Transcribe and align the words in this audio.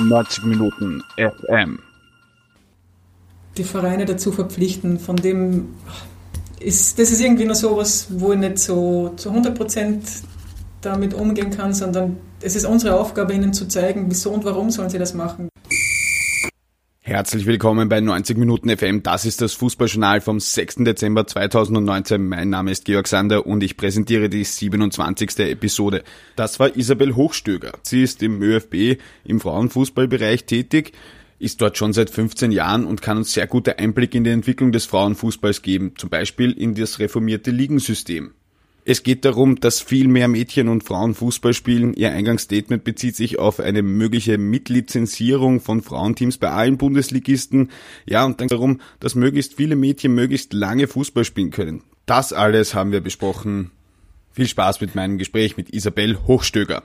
90 0.00 0.44
Minuten 0.44 1.02
FM. 1.16 1.80
Die 3.56 3.64
Vereine 3.64 4.04
dazu 4.04 4.32
verpflichten, 4.32 4.98
von 4.98 5.16
dem 5.16 5.74
ist, 6.60 6.98
das 6.98 7.10
ist 7.10 7.20
irgendwie 7.20 7.44
nur 7.44 7.54
so 7.54 7.76
was, 7.76 8.06
wo 8.10 8.32
ich 8.32 8.38
nicht 8.38 8.58
so 8.58 9.12
zu 9.16 9.30
100 9.30 9.56
Prozent 9.56 10.04
damit 10.80 11.14
umgehen 11.14 11.50
kann, 11.50 11.72
sondern 11.72 12.18
es 12.40 12.56
ist 12.56 12.64
unsere 12.64 12.98
Aufgabe, 12.98 13.34
ihnen 13.34 13.52
zu 13.52 13.66
zeigen, 13.66 14.06
wieso 14.08 14.30
und 14.30 14.44
warum 14.44 14.70
sollen 14.70 14.90
sie 14.90 14.98
das 14.98 15.14
machen. 15.14 15.48
Herzlich 17.08 17.46
willkommen 17.46 17.88
bei 17.88 18.02
90 18.02 18.36
Minuten 18.36 18.68
FM. 18.68 19.02
Das 19.02 19.24
ist 19.24 19.40
das 19.40 19.54
Fußballjournal 19.54 20.20
vom 20.20 20.40
6. 20.40 20.84
Dezember 20.84 21.26
2019. 21.26 22.28
Mein 22.28 22.50
Name 22.50 22.70
ist 22.70 22.84
Georg 22.84 23.08
Sander 23.08 23.46
und 23.46 23.62
ich 23.62 23.78
präsentiere 23.78 24.28
die 24.28 24.44
27. 24.44 25.38
Episode. 25.38 26.04
Das 26.36 26.60
war 26.60 26.76
Isabel 26.76 27.16
Hochstöger. 27.16 27.72
Sie 27.82 28.02
ist 28.02 28.22
im 28.22 28.42
ÖFB 28.42 29.00
im 29.24 29.40
Frauenfußballbereich 29.40 30.44
tätig, 30.44 30.92
ist 31.38 31.62
dort 31.62 31.78
schon 31.78 31.94
seit 31.94 32.10
15 32.10 32.52
Jahren 32.52 32.84
und 32.84 33.00
kann 33.00 33.16
uns 33.16 33.32
sehr 33.32 33.46
gute 33.46 33.78
Einblick 33.78 34.14
in 34.14 34.24
die 34.24 34.30
Entwicklung 34.30 34.70
des 34.70 34.84
Frauenfußballs 34.84 35.62
geben, 35.62 35.94
zum 35.96 36.10
Beispiel 36.10 36.52
in 36.52 36.74
das 36.74 36.98
reformierte 36.98 37.50
Ligensystem. 37.50 38.34
Es 38.90 39.02
geht 39.02 39.26
darum, 39.26 39.60
dass 39.60 39.82
viel 39.82 40.08
mehr 40.08 40.28
Mädchen 40.28 40.66
und 40.68 40.82
Frauen 40.82 41.14
Fußball 41.14 41.52
spielen. 41.52 41.92
Ihr 41.92 42.10
Eingangsstatement 42.10 42.84
bezieht 42.84 43.16
sich 43.16 43.38
auf 43.38 43.60
eine 43.60 43.82
mögliche 43.82 44.38
Mitlizenzierung 44.38 45.60
von 45.60 45.82
Frauenteams 45.82 46.38
bei 46.38 46.48
allen 46.48 46.78
Bundesligisten. 46.78 47.70
Ja, 48.06 48.24
und 48.24 48.40
dann 48.40 48.48
darum, 48.48 48.80
dass 48.98 49.14
möglichst 49.14 49.52
viele 49.56 49.76
Mädchen 49.76 50.14
möglichst 50.14 50.54
lange 50.54 50.86
Fußball 50.86 51.26
spielen 51.26 51.50
können. 51.50 51.82
Das 52.06 52.32
alles 52.32 52.72
haben 52.72 52.90
wir 52.90 53.02
besprochen. 53.02 53.72
Viel 54.32 54.48
Spaß 54.48 54.80
mit 54.80 54.94
meinem 54.94 55.18
Gespräch 55.18 55.58
mit 55.58 55.68
Isabel 55.68 56.26
Hochstöger. 56.26 56.82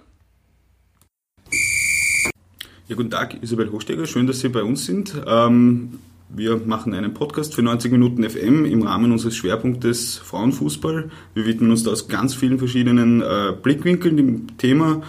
Ja, 2.89 2.97
guten 2.97 3.11
Tag, 3.11 3.41
Isabel 3.41 3.71
Hochstöger. 3.71 4.07
Schön, 4.07 4.27
dass 4.27 4.41
Sie 4.41 4.49
bei 4.49 4.63
uns 4.63 4.85
sind. 4.85 5.15
Ähm, 5.25 5.99
wir 6.35 6.57
machen 6.57 6.93
einen 6.93 7.13
Podcast 7.13 7.53
für 7.53 7.61
90 7.61 7.91
Minuten 7.91 8.27
FM 8.27 8.65
im 8.65 8.81
Rahmen 8.81 9.11
unseres 9.11 9.35
Schwerpunktes 9.35 10.17
Frauenfußball. 10.17 11.11
Wir 11.35 11.45
widmen 11.45 11.69
uns 11.69 11.83
da 11.83 11.91
aus 11.91 12.07
ganz 12.07 12.33
vielen 12.33 12.57
verschiedenen 12.57 13.21
äh, 13.21 13.53
Blickwinkeln 13.61 14.17
dem 14.17 14.57
Thema, 14.57 15.03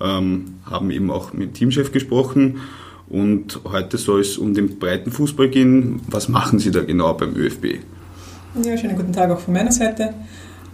ähm, 0.00 0.54
haben 0.64 0.90
eben 0.90 1.10
auch 1.10 1.34
mit 1.34 1.50
dem 1.50 1.52
Teamchef 1.52 1.92
gesprochen 1.92 2.60
und 3.10 3.60
heute 3.64 3.98
soll 3.98 4.22
es 4.22 4.38
um 4.38 4.54
den 4.54 4.78
breiten 4.78 5.10
Fußball 5.10 5.50
gehen. 5.50 6.00
Was 6.08 6.30
machen 6.30 6.58
Sie 6.58 6.70
da 6.70 6.80
genau 6.80 7.12
beim 7.12 7.36
ÖFB? 7.36 7.80
Ja, 8.64 8.76
schönen 8.78 8.96
guten 8.96 9.12
Tag 9.12 9.30
auch 9.30 9.40
von 9.40 9.52
meiner 9.52 9.72
Seite. 9.72 10.14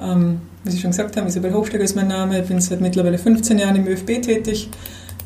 Ähm, 0.00 0.38
wie 0.62 0.70
Sie 0.70 0.78
schon 0.78 0.90
gesagt 0.90 1.16
haben, 1.16 1.26
Isabel 1.26 1.52
Hofsteiger 1.52 1.82
ist 1.82 1.96
mein 1.96 2.08
Name. 2.08 2.42
Ich 2.42 2.46
bin 2.46 2.60
seit 2.60 2.80
mittlerweile 2.80 3.18
15 3.18 3.58
Jahren 3.58 3.74
im 3.74 3.88
ÖFB 3.88 4.22
tätig 4.22 4.68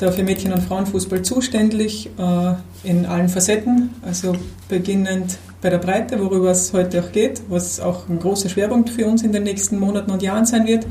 da 0.01 0.11
für 0.11 0.23
Mädchen- 0.23 0.53
und 0.53 0.62
Frauenfußball 0.62 1.23
zuständig 1.23 2.11
äh, 2.19 2.89
in 2.89 3.05
allen 3.05 3.29
Facetten, 3.29 3.91
also 4.03 4.34
beginnend 4.69 5.39
bei 5.61 5.69
der 5.69 5.79
Breite, 5.79 6.19
worüber 6.19 6.51
es 6.51 6.73
heute 6.73 7.03
auch 7.03 7.12
geht, 7.12 7.43
was 7.48 7.81
auch 7.81 8.09
ein 8.09 8.19
großer 8.19 8.48
Schwerpunkt 8.48 8.89
für 8.89 9.06
uns 9.06 9.23
in 9.23 9.33
den 9.33 9.43
nächsten 9.43 9.78
Monaten 9.78 10.11
und 10.11 10.23
Jahren 10.23 10.47
sein 10.47 10.67
wird. 10.67 10.87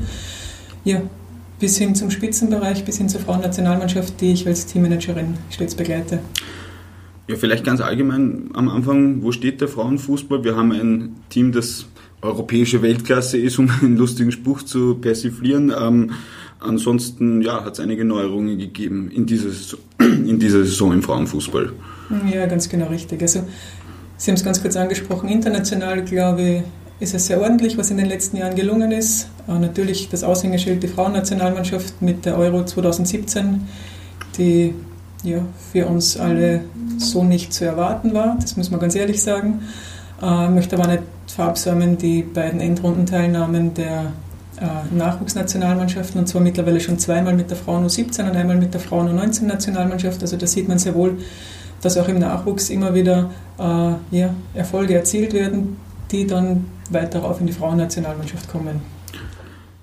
Ja, 0.84 1.02
bis 1.58 1.76
hin 1.76 1.94
zum 1.94 2.10
Spitzenbereich, 2.10 2.84
bis 2.84 2.98
hin 2.98 3.08
zur 3.08 3.20
Frauennationalmannschaft, 3.20 4.20
die 4.20 4.32
ich 4.32 4.46
als 4.46 4.66
Teammanagerin 4.66 5.34
stets 5.50 5.74
begleite. 5.74 6.20
Ja, 7.26 7.36
vielleicht 7.36 7.64
ganz 7.64 7.80
allgemein 7.80 8.50
am 8.54 8.68
Anfang, 8.68 9.22
wo 9.22 9.32
steht 9.32 9.60
der 9.60 9.68
Frauenfußball? 9.68 10.44
Wir 10.44 10.56
haben 10.56 10.72
ein 10.72 11.16
Team, 11.28 11.52
das 11.52 11.86
europäische 12.22 12.82
Weltklasse 12.82 13.38
ist, 13.38 13.58
um 13.58 13.70
einen 13.82 13.96
lustigen 13.96 14.30
Spruch 14.30 14.62
zu 14.62 14.96
persiflieren. 14.96 15.72
Ähm, 15.76 16.12
Ansonsten 16.60 17.40
ja, 17.42 17.64
hat 17.64 17.74
es 17.74 17.80
einige 17.80 18.04
Neuerungen 18.04 18.58
gegeben 18.58 19.10
in 19.10 19.26
dieser, 19.26 19.50
Saison, 19.50 19.80
in 19.98 20.38
dieser 20.38 20.64
Saison 20.64 20.92
im 20.92 21.02
Frauenfußball. 21.02 21.72
Ja, 22.32 22.46
ganz 22.46 22.68
genau 22.68 22.86
richtig. 22.86 23.22
Also 23.22 23.44
Sie 24.20 24.30
haben 24.30 24.36
es 24.36 24.44
ganz 24.44 24.60
kurz 24.60 24.76
angesprochen, 24.76 25.30
international 25.30 26.04
glaube 26.04 26.42
ich, 26.42 26.62
ist 27.00 27.14
es 27.14 27.26
sehr 27.26 27.40
ordentlich, 27.40 27.78
was 27.78 27.90
in 27.90 27.96
den 27.96 28.04
letzten 28.04 28.36
Jahren 28.36 28.54
gelungen 28.54 28.92
ist. 28.92 29.30
Äh, 29.48 29.58
natürlich 29.58 30.10
das 30.10 30.22
Aushängeschild 30.22 30.82
die 30.82 30.88
Frauennationalmannschaft 30.88 32.02
mit 32.02 32.26
der 32.26 32.36
Euro 32.36 32.62
2017, 32.62 33.66
die 34.36 34.74
ja, 35.24 35.38
für 35.72 35.86
uns 35.86 36.18
alle 36.18 36.60
so 36.98 37.24
nicht 37.24 37.54
zu 37.54 37.64
erwarten 37.64 38.12
war, 38.12 38.36
das 38.38 38.58
muss 38.58 38.70
man 38.70 38.78
ganz 38.78 38.94
ehrlich 38.94 39.22
sagen. 39.22 39.62
Ich 40.18 40.26
äh, 40.26 40.50
möchte 40.50 40.76
aber 40.76 40.86
nicht 40.86 41.02
verabsäumen 41.26 41.96
die 41.96 42.22
beiden 42.22 42.60
Endrundenteilnahmen 42.60 43.72
der 43.72 44.12
Nachwuchsnationalmannschaften 44.90 46.20
und 46.20 46.26
zwar 46.26 46.42
mittlerweile 46.42 46.80
schon 46.80 46.98
zweimal 46.98 47.34
mit 47.34 47.50
der 47.50 47.56
Frauen 47.56 47.86
U17 47.86 48.28
und 48.28 48.36
einmal 48.36 48.56
mit 48.56 48.74
der 48.74 48.80
Frauen 48.80 49.08
U19 49.08 49.44
Nationalmannschaft. 49.44 50.20
Also 50.22 50.36
da 50.36 50.46
sieht 50.46 50.68
man 50.68 50.78
sehr 50.78 50.94
wohl, 50.94 51.18
dass 51.82 51.96
auch 51.96 52.08
im 52.08 52.18
Nachwuchs 52.18 52.70
immer 52.70 52.94
wieder 52.94 53.30
äh, 53.58 54.16
ja, 54.16 54.34
Erfolge 54.54 54.94
erzielt 54.94 55.32
werden, 55.32 55.76
die 56.10 56.26
dann 56.26 56.66
weiter 56.90 57.24
auf 57.24 57.40
in 57.40 57.46
die 57.46 57.52
Frauennationalmannschaft 57.52 58.50
kommen. 58.50 58.82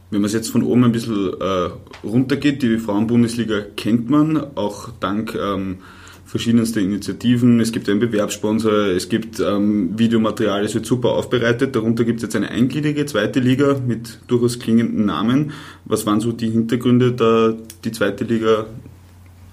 Wenn 0.09 0.21
man 0.21 0.27
es 0.27 0.33
jetzt 0.33 0.49
von 0.49 0.63
oben 0.63 0.85
ein 0.85 0.91
bisschen 0.91 1.33
äh, 1.41 1.69
runtergeht, 2.05 2.61
die 2.61 2.77
Frauenbundesliga 2.77 3.61
kennt 3.75 4.09
man, 4.09 4.55
auch 4.55 4.89
dank 4.99 5.35
ähm, 5.35 5.79
verschiedenste 6.27 6.81
Initiativen. 6.81 7.61
Es 7.61 7.71
gibt 7.71 7.87
einen 7.89 7.99
Bewerbssponsor, 7.99 8.87
es 8.87 9.07
gibt 9.07 9.39
ähm, 9.39 9.97
Videomaterial, 9.97 10.65
es 10.65 10.75
wird 10.75 10.85
super 10.85 11.11
aufbereitet. 11.11 11.75
Darunter 11.75 12.03
gibt 12.03 12.17
es 12.17 12.23
jetzt 12.23 12.35
eine 12.35 12.49
eingliedrige 12.49 13.05
zweite 13.05 13.39
Liga 13.39 13.77
mit 13.87 14.19
durchaus 14.27 14.59
klingenden 14.59 15.05
Namen. 15.05 15.53
Was 15.85 16.05
waren 16.05 16.19
so 16.19 16.33
die 16.33 16.49
Hintergründe, 16.49 17.13
da 17.13 17.53
die 17.83 17.91
zweite 17.93 18.25
Liga 18.25 18.65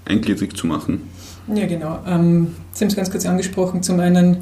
eingliedrig 0.05 0.57
zu 0.57 0.67
machen? 0.67 1.03
Ja, 1.55 1.67
genau. 1.67 2.01
Ähm, 2.07 2.49
Sie 2.73 2.85
haben 2.85 2.89
es 2.89 2.97
ganz 2.97 3.11
kurz 3.11 3.25
angesprochen. 3.25 3.85
Zum 3.85 4.01
einen 4.01 4.39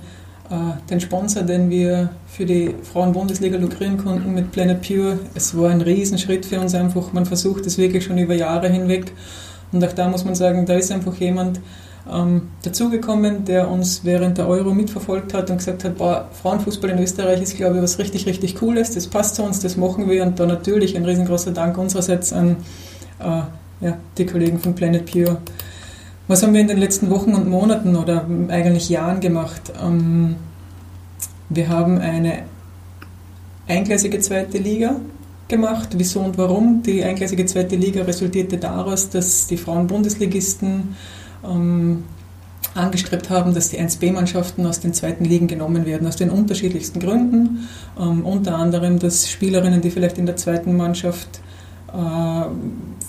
äh, 0.48 0.88
den 0.88 1.00
Sponsor, 1.00 1.42
den 1.42 1.68
wir 1.68 2.10
für 2.26 2.46
die 2.46 2.74
Frauen-Bundesliga 2.82 3.58
lukrieren 3.58 3.98
konnten 3.98 4.32
mit 4.32 4.52
Planet 4.52 4.80
Pure. 4.80 5.18
Es 5.34 5.54
war 5.54 5.68
ein 5.68 5.82
Riesenschritt 5.82 6.46
für 6.46 6.60
uns 6.60 6.74
einfach. 6.74 7.12
Man 7.12 7.26
versucht 7.26 7.66
es 7.66 7.76
wirklich 7.76 8.04
schon 8.04 8.16
über 8.16 8.34
Jahre 8.34 8.70
hinweg. 8.70 9.12
Und 9.70 9.84
auch 9.84 9.92
da 9.92 10.08
muss 10.08 10.24
man 10.24 10.34
sagen, 10.34 10.64
da 10.64 10.74
ist 10.74 10.90
einfach 10.90 11.14
jemand, 11.16 11.60
ähm, 12.10 12.48
dazugekommen, 12.62 13.44
der 13.44 13.70
uns 13.70 14.04
während 14.04 14.38
der 14.38 14.48
Euro 14.48 14.74
mitverfolgt 14.74 15.34
hat 15.34 15.50
und 15.50 15.58
gesagt 15.58 15.84
hat, 15.84 15.98
boah, 15.98 16.28
Frauenfußball 16.42 16.90
in 16.90 16.98
Österreich 16.98 17.40
ist, 17.42 17.56
glaube 17.56 17.76
ich, 17.76 17.82
was 17.82 17.98
richtig, 17.98 18.26
richtig 18.26 18.56
Cooles, 18.56 18.94
das 18.94 19.06
passt 19.06 19.36
zu 19.36 19.42
uns, 19.42 19.60
das 19.60 19.76
machen 19.76 20.08
wir 20.08 20.22
und 20.24 20.38
da 20.40 20.46
natürlich 20.46 20.96
ein 20.96 21.04
riesengroßer 21.04 21.52
Dank 21.52 21.78
unsererseits 21.78 22.32
an 22.32 22.56
äh, 23.20 23.84
ja, 23.84 23.98
die 24.18 24.26
Kollegen 24.26 24.58
von 24.58 24.74
Planet 24.74 25.10
Pure. 25.10 25.38
Was 26.28 26.42
haben 26.42 26.54
wir 26.54 26.60
in 26.60 26.68
den 26.68 26.78
letzten 26.78 27.10
Wochen 27.10 27.34
und 27.34 27.48
Monaten 27.48 27.96
oder 27.96 28.26
eigentlich 28.48 28.88
Jahren 28.88 29.20
gemacht? 29.20 29.72
Ähm, 29.82 30.36
wir 31.48 31.68
haben 31.68 31.98
eine 31.98 32.44
eingleisige 33.68 34.18
zweite 34.20 34.58
Liga 34.58 34.96
gemacht. 35.48 35.90
Wieso 35.96 36.20
und 36.20 36.38
warum? 36.38 36.82
Die 36.82 37.04
eingleisige 37.04 37.44
zweite 37.46 37.76
Liga 37.76 38.02
resultierte 38.02 38.56
daraus, 38.56 39.10
dass 39.10 39.46
die 39.46 39.56
Frauen-Bundesligisten 39.56 40.96
ähm, 41.44 42.04
angestrebt 42.74 43.28
haben, 43.30 43.54
dass 43.54 43.68
die 43.68 43.80
1B-Mannschaften 43.80 44.66
aus 44.66 44.80
den 44.80 44.94
zweiten 44.94 45.24
Ligen 45.24 45.46
genommen 45.46 45.84
werden, 45.84 46.06
aus 46.06 46.16
den 46.16 46.30
unterschiedlichsten 46.30 47.00
Gründen. 47.00 47.68
Ähm, 48.00 48.24
unter 48.24 48.56
anderem, 48.56 48.98
dass 48.98 49.30
Spielerinnen, 49.30 49.80
die 49.80 49.90
vielleicht 49.90 50.18
in 50.18 50.26
der 50.26 50.36
zweiten 50.36 50.76
Mannschaft 50.76 51.40
äh, 51.92 52.46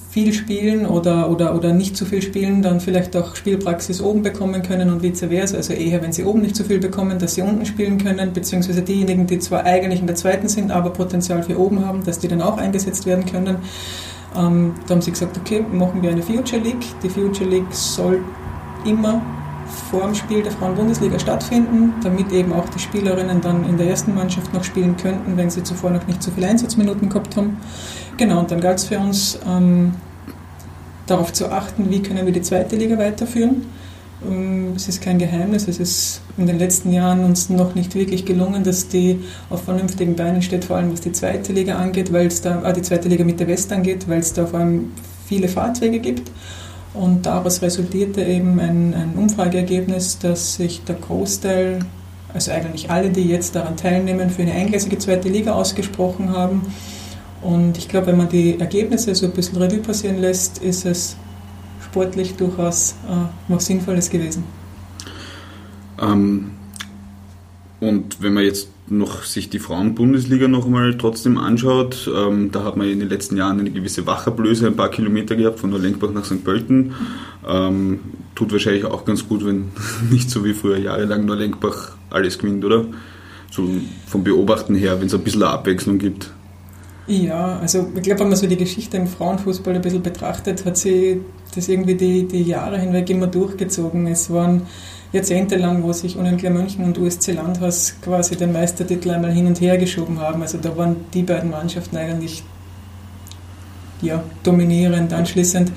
viel 0.10 0.32
spielen 0.34 0.86
oder, 0.86 1.32
oder, 1.32 1.56
oder 1.56 1.74
nicht 1.74 1.98
zu 1.98 2.06
viel 2.06 2.22
spielen, 2.22 2.62
dann 2.62 2.80
vielleicht 2.80 3.16
auch 3.16 3.36
Spielpraxis 3.36 4.00
oben 4.00 4.22
bekommen 4.22 4.62
können 4.62 4.92
und 4.92 5.02
vice 5.02 5.26
versa. 5.30 5.58
Also 5.58 5.74
eher, 5.74 6.04
wenn 6.04 6.12
sie 6.12 6.24
oben 6.24 6.42
nicht 6.42 6.56
zu 6.56 6.64
viel 6.64 6.80
bekommen, 6.80 7.18
dass 7.18 7.36
sie 7.36 7.42
unten 7.42 7.66
spielen 7.66 7.98
können, 7.98 8.32
beziehungsweise 8.32 8.84
diejenigen, 8.84 9.26
die 9.26 9.40
zwar 9.40 9.64
eigentlich 9.64 10.02
in 10.02 10.08
der 10.08 10.16
zweiten 10.16 10.50
sind, 10.50 10.72
aber 10.72 10.92
Potenzial 10.92 11.42
für 11.42 11.58
oben 11.58 11.84
haben, 11.84 12.04
dass 12.04 12.20
die 12.20 12.28
dann 12.28 12.42
auch 12.42 12.58
eingesetzt 12.58 13.06
werden 13.06 13.26
können. 13.26 13.58
Ähm, 14.36 14.74
da 14.88 14.96
haben 14.96 15.02
sie 15.02 15.12
gesagt, 15.12 15.38
okay, 15.38 15.66
machen 15.72 16.02
wir 16.02 16.12
eine 16.12 16.22
Future 16.22 16.62
League. 16.62 16.86
Die 17.02 17.10
Future 17.10 17.50
League 17.50 17.72
soll 17.72 18.24
immer 18.86 19.22
vor 19.90 20.02
dem 20.02 20.16
Spiel 20.16 20.44
der 20.44 20.52
Frauen-Bundesliga 20.52 21.18
stattfinden, 21.20 21.94
damit 22.04 22.32
eben 22.32 22.54
auch 22.54 22.68
die 22.70 22.80
Spielerinnen 22.80 23.42
dann 23.42 23.68
in 23.68 23.78
der 23.78 23.88
ersten 23.88 24.14
Mannschaft 24.14 24.54
noch 24.54 24.64
spielen 24.64 24.98
könnten, 24.98 25.38
wenn 25.38 25.50
sie 25.50 25.64
zuvor 25.64 25.90
noch 25.90 26.06
nicht 26.08 26.22
so 26.22 26.32
viele 26.32 26.48
Einsatzminuten 26.48 27.10
gehabt 27.10 27.38
haben. 27.38 27.58
Genau, 28.18 28.40
und 28.40 28.52
dann 28.52 28.60
galt 28.60 28.80
es 28.80 28.86
für 28.86 29.00
uns, 29.00 29.40
ähm, 29.48 29.94
darauf 31.08 31.34
zu 31.34 31.52
achten, 31.52 31.90
wie 31.90 32.02
können 32.02 32.26
wir 32.26 32.34
die 32.34 32.42
zweite 32.42 32.76
Liga 32.76 32.98
weiterführen. 32.98 33.66
Ähm, 34.26 34.74
es 34.76 34.88
ist 34.88 35.02
kein 35.02 35.20
Geheimnis, 35.20 35.68
es 35.68 35.80
ist 35.80 36.22
in 36.38 36.48
den 36.48 36.60
letzten 36.60 36.92
Jahren 36.92 37.24
uns 37.24 37.50
noch 37.50 37.76
nicht 37.76 37.96
wirklich 37.96 38.26
gelungen, 38.26 38.64
dass 38.64 38.88
die 38.88 39.20
auf 39.50 39.64
vernünftigen 39.64 40.16
Beinen 40.16 40.42
steht, 40.42 40.66
vor 40.66 40.78
allem 40.78 40.92
was 40.92 41.02
die 41.02 41.12
zweite 41.12 41.54
Liga 41.54 41.76
angeht, 41.76 42.12
weil 42.12 42.28
es 42.28 42.42
da, 42.42 42.64
äh, 42.64 42.74
die 42.74 42.82
zweite 42.82 43.10
Liga 43.10 43.24
mit 43.24 43.40
der 43.40 43.48
West 43.48 43.72
angeht, 43.72 44.08
weil 44.08 44.20
es 44.20 44.34
da 44.34 44.46
vor 44.46 44.60
allem 44.60 44.92
viele 45.28 45.48
Fahrtwege 45.48 46.00
gibt. 46.00 46.32
Und 46.94 47.26
daraus 47.26 47.62
resultierte 47.62 48.24
eben 48.24 48.60
ein, 48.60 48.94
ein 48.94 49.14
Umfrageergebnis, 49.18 50.20
dass 50.20 50.56
sich 50.56 50.84
der 50.84 50.96
Großteil, 50.96 51.80
also 52.34 52.52
eigentlich 52.52 52.92
alle, 52.92 53.10
die 53.10 53.24
jetzt 53.24 53.56
daran 53.56 53.78
teilnehmen, 53.78 54.30
für 54.30 54.44
eine 54.44 54.52
eingleisige 54.52 55.00
zweite 55.00 55.28
Liga 55.30 55.54
ausgesprochen 55.54 56.30
haben. 56.30 56.62
Und 57.42 57.78
ich 57.78 57.90
glaube, 57.90 58.08
wenn 58.08 58.18
man 58.18 58.30
die 58.30 58.60
Ergebnisse 58.60 59.16
so 59.16 59.26
ein 59.26 59.32
bisschen 59.32 59.58
Revue 59.58 59.80
passieren 59.80 60.20
lässt, 60.20 60.60
ist 60.60 60.86
es 60.86 61.18
sportlich 61.94 62.36
durchaus 62.36 62.96
äh, 63.08 63.52
noch 63.52 63.60
Sinnvolles 63.60 64.10
gewesen. 64.10 64.44
Ähm, 66.02 66.50
und 67.80 68.20
wenn 68.20 68.34
man 68.34 68.44
jetzt 68.44 68.70
noch 68.88 69.24
sich 69.24 69.52
die 69.52 69.60
Frauenbundesliga 69.60 70.48
noch 70.48 70.68
mal 70.68 70.98
trotzdem 70.98 71.38
anschaut, 71.38 72.10
ähm, 72.14 72.52
da 72.52 72.64
hat 72.64 72.78
man 72.78 72.90
in 72.90 73.00
den 73.00 73.10
letzten 73.10 73.38
Jahren 73.38 73.60
eine 73.60 73.70
gewisse 73.70 74.08
Wachablöse, 74.08 74.66
ein 74.66 74.76
paar 74.76 74.90
Kilometer 74.90 75.36
gehabt 75.36 75.60
von 75.60 75.70
Neulenkbach 75.70 76.12
nach 76.12 76.26
St. 76.26 76.44
Pölten. 76.44 76.94
Ähm, 77.48 78.00
tut 78.34 78.52
wahrscheinlich 78.52 78.86
auch 78.86 79.06
ganz 79.06 79.28
gut, 79.28 79.46
wenn 79.46 79.70
nicht 80.10 80.32
so 80.32 80.44
wie 80.44 80.54
früher 80.54 80.80
jahrelang 80.80 81.26
Neulenkbach 81.26 81.92
alles 82.10 82.40
gewinnt, 82.40 82.66
oder? 82.66 82.86
So 83.52 83.70
vom 84.08 84.24
Beobachten 84.24 84.74
her, 84.74 85.00
wenn 85.00 85.08
es 85.08 85.14
ein 85.14 85.24
bisschen 85.24 85.44
Abwechslung 85.44 86.00
gibt. 86.00 86.32
Ja, 87.06 87.60
also 87.60 87.90
ich 87.96 88.02
glaube, 88.02 88.22
wenn 88.22 88.30
man 88.30 88.38
so 88.38 88.48
die 88.48 88.56
Geschichte 88.56 88.96
im 88.96 89.08
Frauenfußball 89.08 89.76
ein 89.76 89.82
bisschen 89.82 90.04
betrachtet, 90.04 90.64
hat 90.66 90.78
sie 90.78 91.22
das 91.54 91.68
irgendwie 91.68 91.96
die, 91.96 92.28
die 92.28 92.44
Jahre 92.44 92.80
hinweg 92.80 93.10
immer 93.10 93.28
durchgezogen. 93.28 94.08
Es 94.08 94.32
waren 94.32 94.62
jahrzehntelang, 95.12 95.84
wo 95.84 95.92
sich 95.92 96.18
Union 96.18 96.54
München 96.54 96.86
und 96.86 96.98
USC 96.98 97.34
Landhaus 97.34 97.96
quasi 98.02 98.38
den 98.38 98.54
Meistertitel 98.54 99.12
einmal 99.12 99.32
hin 99.34 99.48
und 99.48 99.60
her 99.60 99.78
geschoben 99.78 100.20
haben. 100.20 100.42
Also 100.42 100.58
da 100.60 100.76
waren 100.78 100.96
die 101.14 101.24
beiden 101.24 101.50
Mannschaften 101.50 101.98
eigentlich 101.98 102.44
ja, 104.02 104.24
dominierend. 104.44 105.12
Anschließend 105.12 105.72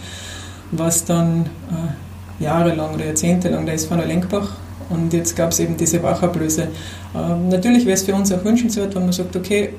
war 0.70 0.88
es 0.88 1.04
dann 1.04 1.46
äh, 1.70 2.42
jahrelang 2.42 2.94
oder 2.94 3.04
jahrzehntelang 3.04 3.66
der 3.66 3.74
SV 3.74 3.96
Lenkbach 3.96 4.52
und 4.90 5.12
jetzt 5.12 5.34
gab 5.36 5.50
es 5.50 5.58
eben 5.58 5.76
diese 5.76 6.02
Wachablöse. 6.02 6.68
Äh, 7.14 7.48
natürlich 7.50 7.84
wäre 7.84 7.94
es 7.94 8.04
für 8.04 8.14
uns 8.14 8.32
auch 8.32 8.44
wünschenswert, 8.44 8.94
wenn 8.94 9.02
man 9.02 9.12
sagt, 9.12 9.34
okay, 9.34 9.70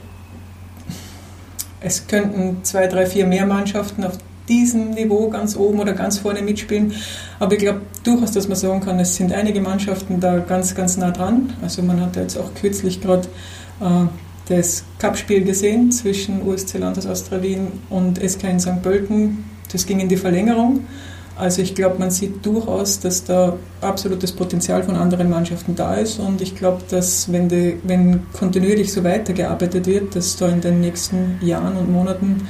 es 1.88 2.08
könnten 2.08 2.64
zwei, 2.64 2.88
drei, 2.88 3.06
vier 3.06 3.26
mehr 3.26 3.46
Mannschaften 3.46 4.04
auf 4.04 4.18
diesem 4.48 4.92
Niveau 4.92 5.30
ganz 5.30 5.56
oben 5.56 5.80
oder 5.80 5.94
ganz 5.94 6.20
vorne 6.20 6.42
mitspielen. 6.42 6.94
Aber 7.40 7.54
ich 7.54 7.60
glaube 7.60 7.82
durchaus, 8.04 8.32
dass 8.32 8.48
man 8.48 8.58
sagen 8.58 8.82
kann, 8.82 9.00
es 9.00 9.16
sind 9.16 9.34
einige 9.34 9.60
Mannschaften 9.62 10.20
da 10.20 10.38
ganz, 10.40 10.76
ganz 10.76 10.98
nah 10.98 11.12
dran. 11.12 11.54
Also 11.62 11.82
man 11.82 12.00
hat 12.02 12.16
jetzt 12.16 12.38
auch 12.38 12.54
kürzlich 12.54 13.02
gerade 13.02 13.28
äh, 13.82 14.06
das 14.48 14.84
Cup-Spiel 15.00 15.44
gesehen 15.44 15.92
zwischen 15.92 16.42
USC 16.48 16.78
Landhaus 16.78 17.06
Austria 17.06 17.42
Wien 17.42 17.68
und 17.90 18.18
SK 18.18 18.44
in 18.46 18.60
St. 18.60 18.82
Pölten. 18.82 19.46
Das 19.72 19.86
ging 19.86 20.00
in 20.00 20.08
die 20.08 20.18
Verlängerung. 20.18 20.86
Also 21.38 21.62
ich 21.62 21.76
glaube, 21.76 22.00
man 22.00 22.10
sieht 22.10 22.44
durchaus, 22.44 23.00
dass 23.00 23.24
da 23.24 23.58
absolutes 23.82 24.32
Potenzial 24.32 24.82
von 24.84 24.96
anderen 24.96 25.30
Mannschaften 25.30 25.76
da 25.76 25.96
ist 25.96 26.20
und 26.20 26.42
ich 26.42 26.56
glaube, 26.56 26.82
dass 26.90 27.32
wenn, 27.32 27.48
die, 27.48 27.80
wenn 27.84 28.22
kontinuierlich 28.34 28.92
so 28.92 29.04
weitergearbeitet 29.04 29.86
wird, 29.86 30.16
dass 30.16 30.36
da 30.36 30.50
in 30.50 30.62
den 30.62 30.82
nächsten 30.82 31.40
Jahren 31.42 31.78
und 31.78 31.92
Monaten 31.92 32.48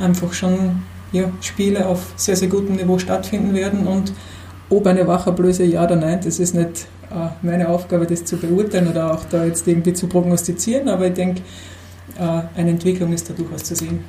einfach 0.00 0.32
schon 0.32 0.82
ja, 1.12 1.30
Spiele 1.42 1.86
auf 1.86 2.14
sehr, 2.16 2.36
sehr 2.36 2.48
gutem 2.48 2.76
Niveau 2.76 2.98
stattfinden 2.98 3.54
werden 3.54 3.86
und 3.86 4.12
ob 4.70 4.86
eine 4.86 5.06
Wachablöse 5.06 5.64
ja 5.64 5.84
oder 5.84 5.96
nein, 5.96 6.20
das 6.24 6.38
ist 6.38 6.54
nicht 6.54 6.86
äh, 7.10 7.28
meine 7.42 7.68
Aufgabe, 7.68 8.06
das 8.06 8.24
zu 8.24 8.38
beurteilen 8.38 8.88
oder 8.88 9.12
auch 9.12 9.24
da 9.30 9.44
jetzt 9.44 9.68
irgendwie 9.68 9.92
zu 9.92 10.06
prognostizieren, 10.06 10.88
aber 10.88 11.08
ich 11.08 11.14
denke, 11.14 11.42
äh, 12.18 12.58
eine 12.58 12.70
Entwicklung 12.70 13.12
ist 13.12 13.28
da 13.28 13.34
durchaus 13.34 13.64
zu 13.64 13.76
sehen. 13.76 14.02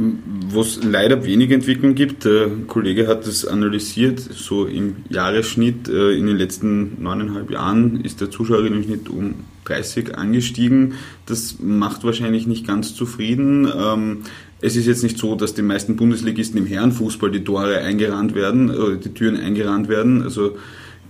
Wo 0.00 0.60
es 0.60 0.80
leider 0.84 1.24
wenig 1.24 1.50
Entwicklung 1.50 1.96
gibt, 1.96 2.24
der 2.24 2.48
Kollege 2.68 3.08
hat 3.08 3.26
das 3.26 3.44
analysiert, 3.44 4.20
so 4.20 4.64
im 4.64 4.96
Jahresschnitt 5.08 5.88
äh, 5.88 6.12
in 6.12 6.26
den 6.26 6.36
letzten 6.36 7.02
neuneinhalb 7.02 7.50
Jahren 7.50 8.04
ist 8.04 8.20
der 8.20 8.30
Zuschauerinnenschnitt 8.30 9.08
um 9.08 9.34
30 9.64 10.16
angestiegen. 10.16 10.94
Das 11.26 11.56
macht 11.60 12.04
wahrscheinlich 12.04 12.46
nicht 12.46 12.64
ganz 12.64 12.94
zufrieden. 12.94 13.68
Ähm, 13.76 14.18
es 14.60 14.76
ist 14.76 14.86
jetzt 14.86 15.02
nicht 15.02 15.18
so, 15.18 15.34
dass 15.34 15.54
die 15.54 15.62
meisten 15.62 15.96
Bundesligisten 15.96 16.58
im 16.58 16.66
Herrenfußball 16.66 17.32
die 17.32 17.42
Tore 17.42 17.78
eingerannt 17.78 18.36
werden, 18.36 18.70
oder 18.70 18.96
die 18.96 19.12
Türen 19.14 19.36
eingerannt 19.36 19.88
werden. 19.88 20.22
Also 20.22 20.56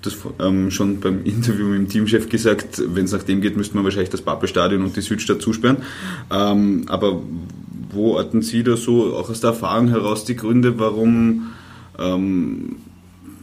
das 0.00 0.16
ähm, 0.38 0.70
schon 0.70 1.00
beim 1.00 1.22
Interview 1.24 1.66
mit 1.66 1.78
dem 1.78 1.88
Teamchef 1.88 2.28
gesagt, 2.28 2.82
wenn 2.86 3.04
es 3.04 3.12
nach 3.12 3.22
dem 3.22 3.40
geht, 3.42 3.56
müsste 3.56 3.74
man 3.74 3.84
wahrscheinlich 3.84 4.10
das 4.10 4.22
Pappelstadion 4.22 4.82
und 4.82 4.96
die 4.96 5.02
Südstadt 5.02 5.42
zusperren. 5.42 5.78
Ähm, 6.30 6.84
aber 6.88 7.22
wo 7.98 8.14
orten 8.14 8.40
Sie 8.40 8.62
da 8.62 8.76
so, 8.76 9.14
auch 9.14 9.28
aus 9.28 9.40
der 9.40 9.50
Erfahrung 9.50 9.88
heraus, 9.88 10.24
die 10.24 10.36
Gründe, 10.36 10.78
warum, 10.78 11.48
ähm, 11.98 12.76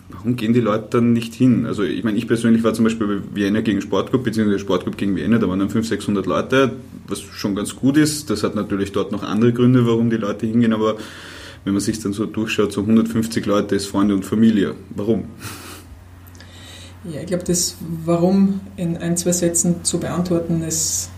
warum 0.09 0.35
gehen 0.35 0.53
die 0.53 0.61
Leute 0.61 0.87
dann 0.91 1.13
nicht 1.13 1.33
hin? 1.33 1.65
Also 1.65 1.83
ich 1.83 2.03
meine, 2.03 2.17
ich 2.17 2.27
persönlich 2.27 2.63
war 2.63 2.73
zum 2.73 2.85
Beispiel 2.85 3.07
bei 3.07 3.35
Vienna 3.35 3.61
gegen 3.61 3.81
Sportclub, 3.81 4.23
beziehungsweise 4.23 4.59
Sportclub 4.59 4.97
gegen 4.97 5.15
Vienna, 5.15 5.37
da 5.37 5.47
waren 5.47 5.59
dann 5.59 5.69
500, 5.69 5.99
600 5.99 6.25
Leute, 6.25 6.71
was 7.07 7.21
schon 7.21 7.53
ganz 7.53 7.75
gut 7.75 7.97
ist. 7.97 8.29
Das 8.29 8.43
hat 8.43 8.55
natürlich 8.55 8.91
dort 8.93 9.11
noch 9.11 9.23
andere 9.23 9.53
Gründe, 9.53 9.85
warum 9.85 10.09
die 10.09 10.17
Leute 10.17 10.47
hingehen, 10.47 10.73
aber 10.73 10.95
wenn 11.65 11.73
man 11.73 11.81
sich 11.81 11.99
dann 11.99 12.13
so 12.13 12.25
durchschaut, 12.25 12.71
so 12.71 12.81
150 12.81 13.45
Leute 13.45 13.75
ist 13.75 13.87
Freunde 13.87 14.15
und 14.15 14.23
Familie. 14.23 14.75
Warum? 14.95 15.25
Ja, 17.11 17.21
ich 17.21 17.27
glaube, 17.27 17.43
das 17.43 17.75
Warum 18.03 18.61
in 18.77 18.97
ein, 18.97 19.15
zwei 19.15 19.31
Sätzen 19.31 19.83
zu 19.83 19.99
beantworten, 19.99 20.63
ist 20.63 21.11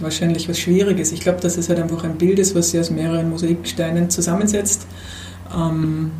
wahrscheinlich 0.00 0.48
was 0.48 0.58
Schwieriges. 0.58 1.12
Ich 1.12 1.20
glaube, 1.20 1.40
dass 1.40 1.56
es 1.56 1.68
halt 1.68 1.80
einfach 1.80 2.04
ein 2.04 2.16
Bild 2.18 2.38
ist, 2.38 2.54
was 2.54 2.70
sich 2.70 2.80
aus 2.80 2.90
mehreren 2.90 3.30
Mosaiksteinen 3.30 4.10
zusammensetzt. 4.10 4.86
Ähm, 5.56 6.10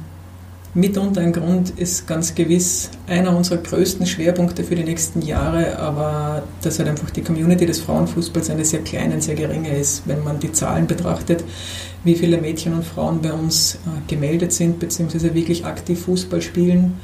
mitunter 0.73 1.21
ein 1.21 1.33
Grund 1.33 1.71
ist 1.71 2.07
ganz 2.07 2.35
gewiss 2.35 2.91
einer 3.09 3.37
unserer 3.37 3.59
größten 3.59 4.07
Schwerpunkte 4.07 4.63
für 4.63 4.77
die 4.77 4.85
nächsten 4.85 5.21
Jahre, 5.23 5.79
aber 5.79 6.45
dass 6.63 6.79
halt 6.79 6.89
einfach 6.89 7.11
die 7.11 7.23
Community 7.23 7.67
des 7.67 7.81
Frauenfußballs 7.81 8.51
eine 8.51 8.65
sehr 8.65 8.81
kleine, 8.81 9.21
sehr 9.21 9.35
geringe 9.35 9.77
ist, 9.77 10.03
wenn 10.07 10.23
man 10.23 10.39
die 10.39 10.53
Zahlen 10.53 10.87
betrachtet, 10.87 11.45
wie 12.05 12.15
viele 12.15 12.41
Mädchen 12.41 12.75
und 12.75 12.85
Frauen 12.85 13.21
bei 13.21 13.33
uns 13.33 13.75
äh, 13.75 13.79
gemeldet 14.09 14.53
sind, 14.53 14.79
beziehungsweise 14.79 15.35
wirklich 15.35 15.65
aktiv 15.65 16.05
Fußball 16.05 16.41
spielen 16.41 16.95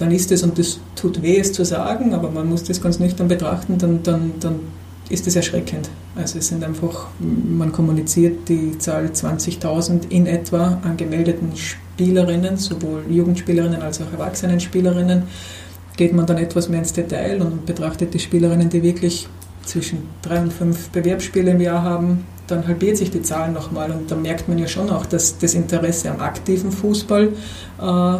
dann 0.00 0.10
ist 0.10 0.32
es, 0.32 0.42
und 0.42 0.58
das 0.58 0.80
tut 0.96 1.22
weh, 1.22 1.38
es 1.38 1.52
zu 1.52 1.64
sagen, 1.64 2.14
aber 2.14 2.30
man 2.30 2.48
muss 2.48 2.64
das 2.64 2.80
ganz 2.80 2.98
nüchtern 2.98 3.28
betrachten, 3.28 3.78
dann, 3.78 4.02
dann, 4.02 4.32
dann 4.40 4.60
ist 5.10 5.26
es 5.26 5.36
erschreckend. 5.36 5.90
Also 6.16 6.38
es 6.38 6.48
sind 6.48 6.64
einfach, 6.64 7.08
man 7.18 7.72
kommuniziert 7.72 8.48
die 8.48 8.78
Zahl 8.78 9.06
20.000 9.06 10.08
in 10.08 10.26
etwa 10.26 10.80
an 10.82 10.96
gemeldeten 10.96 11.52
Spielerinnen, 11.56 12.56
sowohl 12.56 13.02
Jugendspielerinnen 13.10 13.82
als 13.82 14.00
auch 14.00 14.10
Erwachsenenspielerinnen. 14.12 15.24
Geht 15.96 16.14
man 16.14 16.24
dann 16.26 16.38
etwas 16.38 16.68
mehr 16.68 16.78
ins 16.78 16.92
Detail 16.92 17.42
und 17.42 17.66
betrachtet 17.66 18.14
die 18.14 18.18
Spielerinnen, 18.18 18.70
die 18.70 18.82
wirklich 18.82 19.28
zwischen 19.64 20.08
drei 20.22 20.40
und 20.40 20.52
fünf 20.52 20.88
Bewerbsspiele 20.90 21.50
im 21.50 21.60
Jahr 21.60 21.82
haben, 21.82 22.24
dann 22.46 22.66
halbiert 22.66 22.96
sich 22.96 23.10
die 23.10 23.22
Zahl 23.22 23.52
nochmal 23.52 23.90
und 23.90 24.10
da 24.10 24.16
merkt 24.16 24.48
man 24.48 24.58
ja 24.58 24.66
schon 24.66 24.90
auch, 24.90 25.06
dass 25.06 25.38
das 25.38 25.54
Interesse 25.54 26.10
am 26.10 26.20
aktiven 26.20 26.72
Fußball 26.72 27.28
äh, 27.80 28.18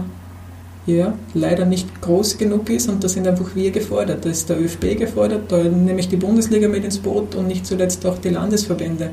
ja, 0.96 1.14
leider 1.34 1.64
nicht 1.64 2.00
groß 2.00 2.38
genug 2.38 2.68
ist 2.70 2.88
und 2.88 3.02
da 3.02 3.08
sind 3.08 3.26
einfach 3.26 3.54
wir 3.54 3.70
gefordert. 3.70 4.24
Da 4.24 4.30
ist 4.30 4.48
der 4.48 4.60
ÖFB 4.60 4.98
gefordert, 4.98 5.50
da 5.50 5.62
nehme 5.62 6.00
ich 6.00 6.08
die 6.08 6.16
Bundesliga 6.16 6.68
mit 6.68 6.84
ins 6.84 6.98
Boot 6.98 7.34
und 7.34 7.48
nicht 7.48 7.66
zuletzt 7.66 8.04
auch 8.06 8.18
die 8.18 8.30
Landesverbände. 8.30 9.10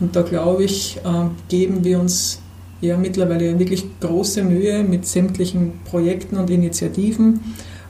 Und 0.00 0.14
da 0.14 0.22
glaube 0.22 0.64
ich, 0.64 0.98
äh, 0.98 1.28
geben 1.48 1.84
wir 1.84 2.00
uns 2.00 2.40
ja 2.80 2.96
mittlerweile 2.96 3.58
wirklich 3.58 3.86
große 4.00 4.42
Mühe 4.42 4.84
mit 4.84 5.06
sämtlichen 5.06 5.72
Projekten 5.84 6.36
und 6.36 6.50
Initiativen. 6.50 7.40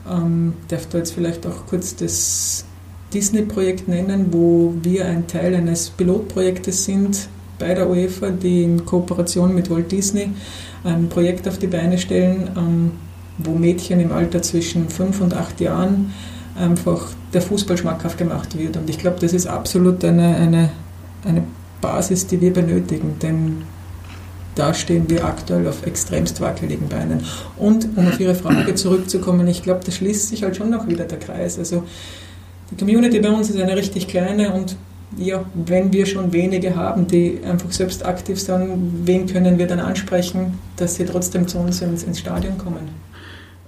Ähm, 0.09 0.53
darf 0.69 0.87
da 0.87 0.99
jetzt 0.99 1.13
vielleicht 1.13 1.45
auch 1.45 1.65
kurz 1.67 1.95
das 1.95 2.65
Disney-Projekt 3.13 3.87
nennen, 3.87 4.27
wo 4.31 4.73
wir 4.81 5.05
ein 5.05 5.27
Teil 5.27 5.55
eines 5.55 5.89
Pilotprojektes 5.89 6.85
sind 6.85 7.27
bei 7.59 7.73
der 7.73 7.89
UEFA, 7.89 8.29
die 8.29 8.63
in 8.63 8.85
Kooperation 8.85 9.53
mit 9.55 9.69
Walt 9.69 9.91
Disney 9.91 10.29
ein 10.83 11.09
Projekt 11.09 11.47
auf 11.47 11.57
die 11.57 11.67
Beine 11.67 11.97
stellen, 11.97 12.49
ähm, 12.55 12.91
wo 13.37 13.51
Mädchen 13.51 13.99
im 13.99 14.11
Alter 14.11 14.41
zwischen 14.41 14.89
fünf 14.89 15.21
und 15.21 15.33
acht 15.33 15.59
Jahren 15.61 16.13
einfach 16.59 17.07
der 17.33 17.41
Fußball 17.41 17.77
schmackhaft 17.77 18.17
gemacht 18.17 18.57
wird. 18.57 18.77
Und 18.77 18.89
ich 18.89 18.97
glaube, 18.97 19.17
das 19.19 19.33
ist 19.33 19.47
absolut 19.47 20.03
eine, 20.03 20.35
eine, 20.35 20.69
eine 21.25 21.43
Basis, 21.81 22.25
die 22.27 22.41
wir 22.41 22.51
benötigen, 22.53 23.15
denn 23.21 23.63
da 24.55 24.73
stehen 24.73 25.07
wir 25.09 25.23
aktuell 25.23 25.67
auf 25.67 25.85
extremst 25.85 26.41
wackeligen 26.41 26.89
Beinen. 26.89 27.23
Und 27.57 27.87
um 27.95 28.07
auf 28.07 28.19
Ihre 28.19 28.33
Frage 28.33 28.73
zurückzukommen, 28.75 29.47
ich 29.47 29.61
glaube, 29.61 29.81
da 29.85 29.91
schließt 29.91 30.29
sich 30.29 30.43
halt 30.43 30.55
schon 30.55 30.71
noch 30.71 30.87
wieder 30.87 31.05
der 31.05 31.19
Kreis. 31.19 31.59
Also 31.59 31.83
die 32.71 32.75
Community 32.75 33.19
bei 33.19 33.29
uns 33.29 33.49
ist 33.49 33.59
eine 33.59 33.75
richtig 33.75 34.07
kleine 34.07 34.53
und 34.53 34.75
ja, 35.15 35.45
wenn 35.53 35.93
wir 35.93 36.05
schon 36.05 36.33
wenige 36.33 36.75
haben, 36.75 37.07
die 37.07 37.39
einfach 37.47 37.71
selbst 37.71 38.05
aktiv 38.05 38.41
sind, 38.41 39.05
wen 39.05 39.25
können 39.25 39.57
wir 39.57 39.67
dann 39.67 39.79
ansprechen, 39.79 40.57
dass 40.75 40.95
sie 40.95 41.05
trotzdem 41.05 41.47
zu 41.47 41.59
uns 41.59 41.81
ins, 41.81 42.03
ins 42.03 42.19
Stadion 42.19 42.57
kommen? 42.57 43.06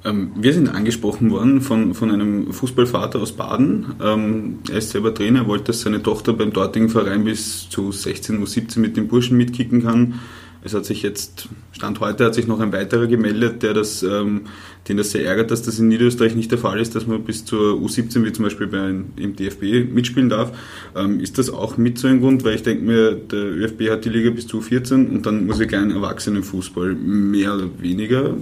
Ähm, 0.06 0.32
wir 0.36 0.54
sind 0.54 0.70
angesprochen 0.70 1.32
worden 1.32 1.62
von, 1.62 1.94
von 1.94 2.12
einem 2.12 2.54
Fußballvater 2.54 3.20
aus 3.20 3.34
Baden. 3.34 3.96
Ähm, 4.02 4.60
er 4.70 4.78
ist 4.78 4.92
selber 4.92 5.14
Trainer, 5.14 5.48
wollte, 5.48 5.66
dass 5.66 5.82
seine 5.82 6.02
Tochter 6.02 6.34
beim 6.34 6.54
dortigen 6.54 6.90
Verein 6.90 7.26
bis 7.26 7.70
zu 7.70 7.92
16 7.92 8.44
U17 8.44 8.80
mit 8.80 8.96
den 8.96 9.08
Burschen 9.08 9.38
mitkicken 9.38 9.84
kann. 9.84 10.20
Es 10.62 10.74
hat 10.74 10.84
sich 10.84 11.04
jetzt, 11.04 11.48
Stand 11.72 12.02
heute 12.02 12.26
hat 12.26 12.36
sich 12.36 12.46
noch 12.46 12.60
ein 12.60 12.74
weiterer 12.74 13.08
gemeldet, 13.08 13.64
der 13.64 13.74
das, 13.74 14.04
ähm, 14.04 14.42
den 14.90 14.98
das 14.98 15.12
sehr 15.12 15.26
ärgert, 15.26 15.52
dass 15.52 15.62
das 15.62 15.80
in 15.80 15.88
Niederösterreich 15.88 16.36
nicht 16.36 16.52
der 16.52 16.58
Fall 16.58 16.82
ist, 16.82 16.96
dass 16.96 17.08
man 17.08 17.24
bis 17.24 17.46
zur 17.46 17.76
U17, 17.76 18.26
wie 18.26 18.34
zum 18.34 18.44
Beispiel 18.44 18.68
bei, 18.68 18.90
im 18.90 19.36
DFB, 19.38 19.90
mitspielen 19.90 20.28
darf. 20.28 20.52
Ähm, 20.98 21.22
ist 21.22 21.38
das 21.38 21.50
auch 21.50 21.78
mit 21.78 21.98
so 21.98 22.10
ein 22.10 22.20
Grund? 22.20 22.44
Weil 22.44 22.56
ich 22.56 22.64
denke 22.64 22.84
mir, 22.84 23.16
der 23.16 23.40
ÖFB 23.40 23.90
hat 23.90 24.04
die 24.04 24.10
Liga 24.10 24.32
bis 24.32 24.48
zu 24.48 24.60
U14 24.60 25.10
und 25.10 25.26
dann 25.26 25.46
muss 25.46 25.62
ich 25.62 25.70
gleich 25.70 25.90
Erwachsenenfußball 25.90 26.94
mehr 26.94 27.56
oder 27.56 27.70
weniger 27.80 28.36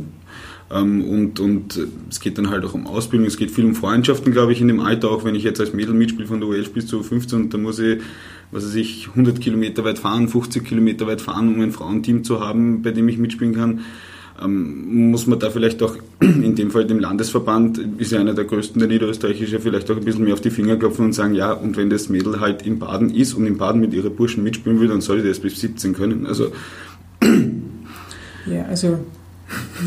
und, 0.70 1.40
und 1.40 1.80
es 2.10 2.20
geht 2.20 2.38
dann 2.38 2.50
halt 2.50 2.66
auch 2.66 2.74
um 2.74 2.88
Ausbildung, 2.88 3.26
es 3.26 3.38
geht 3.38 3.52
viel 3.52 3.66
um 3.66 3.74
Freundschaften, 3.74 4.34
glaube 4.34 4.52
ich, 4.52 4.60
in 4.60 4.68
dem 4.68 4.82
Alter, 4.82 5.10
auch 5.10 5.24
wenn 5.24 5.34
ich 5.34 5.44
jetzt 5.44 5.62
als 5.62 5.74
Mädel 5.74 5.94
mitspiele 5.94 6.28
von 6.28 6.42
der 6.42 6.50
U11 6.50 6.74
bis 6.74 6.88
zu 6.88 7.00
U15, 7.00 7.50
da 7.50 7.58
muss 7.58 7.80
ich, 7.80 8.00
was 8.52 8.66
weiß 8.66 8.76
ich, 8.76 9.08
100 9.10 9.40
Kilometer 9.40 9.86
weit 9.86 10.00
fahren, 10.00 10.28
50 10.28 10.66
Kilometer 10.66 11.08
weit 11.08 11.22
fahren, 11.22 11.48
um 11.48 11.62
ein 11.62 11.72
Frauenteam 11.72 12.26
zu 12.26 12.42
haben, 12.42 12.82
bei 12.82 12.92
dem 12.92 13.08
ich 13.08 13.18
mitspielen 13.18 13.56
kann. 13.56 13.82
Ähm, 14.44 15.10
muss 15.10 15.26
man 15.26 15.40
da 15.40 15.50
vielleicht 15.50 15.82
auch, 15.82 15.96
in 16.20 16.56
dem 16.56 16.70
Fall 16.70 16.86
dem 16.86 17.00
Landesverband, 17.00 17.80
ist 17.98 18.12
ja 18.12 18.20
einer 18.20 18.34
der 18.34 18.46
größten 18.46 18.78
der 18.78 18.90
niederösterreichische, 18.90 19.62
vielleicht 19.62 19.90
auch 19.90 19.96
ein 19.96 20.04
bisschen 20.04 20.26
mehr 20.26 20.34
auf 20.34 20.42
die 20.42 20.52
Finger 20.52 20.76
klopfen 20.76 21.06
und 21.06 21.14
sagen, 21.14 21.34
ja, 21.34 21.54
und 21.54 21.78
wenn 21.78 21.90
das 21.90 22.10
Mädel 22.10 22.42
halt 22.42 22.62
in 22.62 22.78
Baden 22.78 23.10
ist 23.10 23.34
und 23.36 23.48
in 23.48 23.58
Baden 23.58 23.80
mit 23.80 23.94
ihren 23.94 24.14
Burschen 24.14 24.44
mitspielen 24.44 24.82
will, 24.82 24.90
dann 24.90 25.00
soll 25.00 25.22
die 25.22 25.28
das 25.30 25.40
bis 25.40 25.62
17 25.62 25.94
können. 25.94 26.28
Also 26.28 26.52
ja, 28.46 28.64
also 28.66 29.00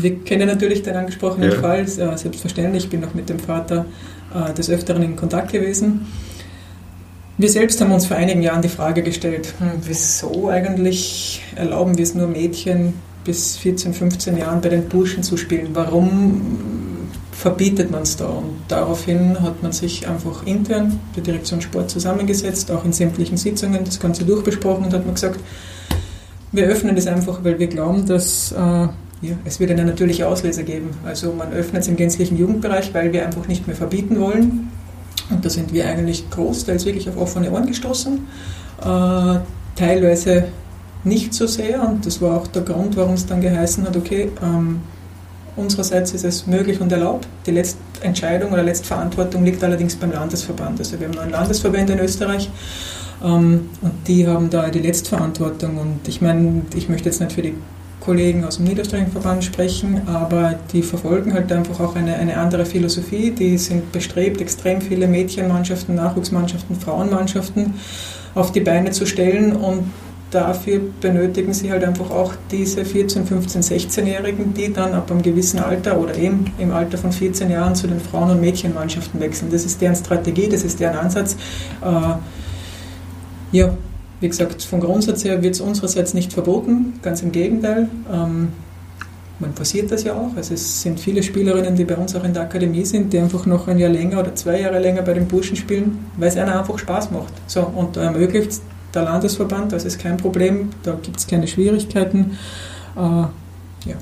wir 0.01 0.19
kennen 0.23 0.47
natürlich 0.47 0.83
den 0.83 0.95
angesprochenen 0.95 1.51
ja. 1.51 1.59
Fall, 1.59 1.81
äh, 1.81 2.17
selbstverständlich. 2.17 2.85
Ich 2.85 2.89
bin 2.89 3.03
auch 3.03 3.13
mit 3.13 3.29
dem 3.29 3.39
Vater 3.39 3.85
äh, 4.33 4.53
des 4.53 4.69
Öfteren 4.69 5.03
in 5.03 5.15
Kontakt 5.15 5.51
gewesen. 5.51 6.07
Wir 7.37 7.49
selbst 7.49 7.81
haben 7.81 7.91
uns 7.91 8.05
vor 8.05 8.17
einigen 8.17 8.41
Jahren 8.41 8.61
die 8.61 8.69
Frage 8.69 9.01
gestellt, 9.01 9.53
hm, 9.59 9.81
wieso 9.83 10.49
eigentlich 10.49 11.41
erlauben 11.55 11.97
wir 11.97 12.03
es 12.03 12.13
nur 12.13 12.27
Mädchen 12.27 12.93
bis 13.23 13.57
14, 13.57 13.93
15 13.93 14.37
Jahren 14.37 14.61
bei 14.61 14.69
den 14.69 14.87
Burschen 14.87 15.23
zu 15.23 15.37
spielen? 15.37 15.69
Warum 15.73 16.41
verbietet 17.31 17.89
man 17.89 18.03
es 18.03 18.17
da? 18.17 18.27
Und 18.27 18.59
daraufhin 18.67 19.41
hat 19.41 19.63
man 19.63 19.71
sich 19.71 20.07
einfach 20.07 20.45
intern, 20.45 20.99
der 21.15 21.23
Direktion 21.23 21.61
Sport, 21.61 21.89
zusammengesetzt, 21.89 22.69
auch 22.71 22.85
in 22.85 22.93
sämtlichen 22.93 23.37
Sitzungen 23.37 23.83
das 23.83 23.99
Ganze 23.99 24.23
durchbesprochen 24.23 24.85
und 24.85 24.93
hat 24.93 25.05
man 25.05 25.15
gesagt, 25.15 25.39
wir 26.51 26.65
öffnen 26.65 26.97
es 26.97 27.07
einfach, 27.07 27.43
weil 27.43 27.57
wir 27.57 27.67
glauben, 27.67 28.05
dass 28.05 28.51
äh, 28.51 28.87
ja, 29.21 29.35
es 29.45 29.59
wird 29.59 29.71
eine 29.71 29.85
natürliche 29.85 30.27
Auslese 30.27 30.63
geben. 30.63 30.89
Also 31.05 31.31
man 31.33 31.53
öffnet 31.53 31.83
es 31.83 31.87
im 31.87 31.95
gänzlichen 31.95 32.37
Jugendbereich, 32.37 32.93
weil 32.93 33.13
wir 33.13 33.25
einfach 33.25 33.47
nicht 33.47 33.67
mehr 33.67 33.75
verbieten 33.75 34.19
wollen. 34.19 34.71
Und 35.29 35.45
da 35.45 35.49
sind 35.49 35.73
wir 35.73 35.87
eigentlich 35.87 36.29
großteils 36.29 36.85
wirklich 36.85 37.07
auf 37.07 37.17
offene 37.17 37.51
Ohren 37.51 37.67
gestoßen. 37.67 38.19
Äh, 38.81 39.39
teilweise 39.75 40.45
nicht 41.03 41.33
so 41.33 41.47
sehr 41.47 41.87
und 41.87 42.05
das 42.05 42.21
war 42.21 42.37
auch 42.37 42.47
der 42.47 42.61
Grund, 42.63 42.95
warum 42.97 43.13
es 43.13 43.25
dann 43.25 43.41
geheißen 43.41 43.85
hat, 43.85 43.95
okay, 43.95 44.31
ähm, 44.43 44.81
unsererseits 45.55 46.13
ist 46.13 46.23
es 46.23 46.47
möglich 46.47 46.79
und 46.79 46.91
erlaubt. 46.91 47.27
Die 47.45 47.51
letzte 47.51 47.79
Entscheidung 48.01 48.51
oder 48.51 48.63
letzte 48.63 48.87
Verantwortung 48.87 49.43
liegt 49.43 49.63
allerdings 49.63 49.95
beim 49.95 50.11
Landesverband. 50.11 50.79
Also 50.79 50.99
wir 50.99 51.07
haben 51.07 51.15
neun 51.15 51.29
Landesverbände 51.29 51.93
in 51.93 51.99
Österreich 51.99 52.49
ähm, 53.23 53.69
und 53.81 53.93
die 54.07 54.27
haben 54.27 54.49
da 54.49 54.69
die 54.69 54.79
Letztverantwortung 54.79 55.77
und 55.77 56.07
ich 56.07 56.21
meine, 56.21 56.63
ich 56.75 56.89
möchte 56.89 57.09
jetzt 57.09 57.19
nicht 57.19 57.33
für 57.33 57.41
die 57.41 57.55
Kollegen 58.01 58.43
aus 58.43 58.57
dem 58.57 58.65
Niederösterreichischen 58.65 59.13
Verband 59.13 59.43
sprechen, 59.43 60.01
aber 60.07 60.55
die 60.73 60.81
verfolgen 60.81 61.33
halt 61.33 61.51
einfach 61.51 61.79
auch 61.79 61.95
eine, 61.95 62.15
eine 62.15 62.37
andere 62.37 62.65
Philosophie. 62.65 63.31
Die 63.31 63.57
sind 63.57 63.91
bestrebt, 63.91 64.41
extrem 64.41 64.81
viele 64.81 65.07
Mädchenmannschaften, 65.07 65.95
Nachwuchsmannschaften, 65.95 66.75
Frauenmannschaften 66.75 67.75
auf 68.35 68.51
die 68.51 68.61
Beine 68.61 68.91
zu 68.91 69.05
stellen 69.05 69.55
und 69.55 69.83
dafür 70.31 70.81
benötigen 71.01 71.53
sie 71.53 71.71
halt 71.71 71.83
einfach 71.83 72.09
auch 72.09 72.33
diese 72.49 72.85
14, 72.85 73.25
15, 73.25 73.61
16-Jährigen, 73.61 74.53
die 74.53 74.73
dann 74.73 74.93
ab 74.93 75.11
einem 75.11 75.21
gewissen 75.21 75.59
Alter 75.59 75.99
oder 75.99 76.15
eben 76.15 76.51
im 76.57 76.71
Alter 76.71 76.97
von 76.97 77.11
14 77.11 77.51
Jahren 77.51 77.75
zu 77.75 77.87
den 77.87 77.99
Frauen- 77.99 78.31
und 78.31 78.41
Mädchenmannschaften 78.41 79.19
wechseln. 79.19 79.51
Das 79.51 79.65
ist 79.65 79.81
deren 79.81 79.95
Strategie, 79.95 80.47
das 80.49 80.63
ist 80.63 80.79
deren 80.79 80.97
Ansatz. 80.97 81.35
Äh, 81.81 82.15
ja, 83.51 83.73
wie 84.21 84.29
gesagt, 84.29 84.61
vom 84.63 84.79
Grundsatz 84.79 85.25
her 85.25 85.41
wird 85.43 85.55
es 85.55 85.61
unsererseits 85.61 86.13
nicht 86.13 86.31
verboten, 86.31 86.93
ganz 87.01 87.21
im 87.21 87.31
Gegenteil. 87.31 87.89
Ähm, 88.11 88.49
man 89.39 89.53
passiert 89.53 89.91
das 89.91 90.03
ja 90.03 90.13
auch. 90.13 90.35
Also 90.37 90.53
es 90.53 90.83
sind 90.83 90.99
viele 90.99 91.23
Spielerinnen, 91.23 91.75
die 91.75 91.83
bei 91.83 91.95
uns 91.95 92.15
auch 92.15 92.23
in 92.23 92.33
der 92.33 92.43
Akademie 92.43 92.85
sind, 92.85 93.11
die 93.11 93.17
einfach 93.17 93.47
noch 93.47 93.67
ein 93.67 93.79
Jahr 93.79 93.89
länger 93.89 94.19
oder 94.19 94.35
zwei 94.35 94.61
Jahre 94.61 94.79
länger 94.79 95.01
bei 95.01 95.13
den 95.13 95.27
Burschen 95.27 95.55
spielen, 95.55 96.05
weil 96.17 96.29
es 96.29 96.37
einer 96.37 96.59
einfach 96.59 96.77
Spaß 96.77 97.09
macht. 97.09 97.33
So, 97.47 97.61
und 97.61 97.97
da 97.97 98.03
ermöglicht 98.03 98.61
der 98.93 99.03
Landesverband, 99.03 99.71
das 99.71 99.85
ist 99.85 99.99
kein 99.99 100.17
Problem, 100.17 100.69
da 100.83 100.95
gibt 101.01 101.17
es 101.17 101.25
keine 101.25 101.47
Schwierigkeiten. 101.47 102.37
Äh, 102.95 102.99
ja. 102.99 103.95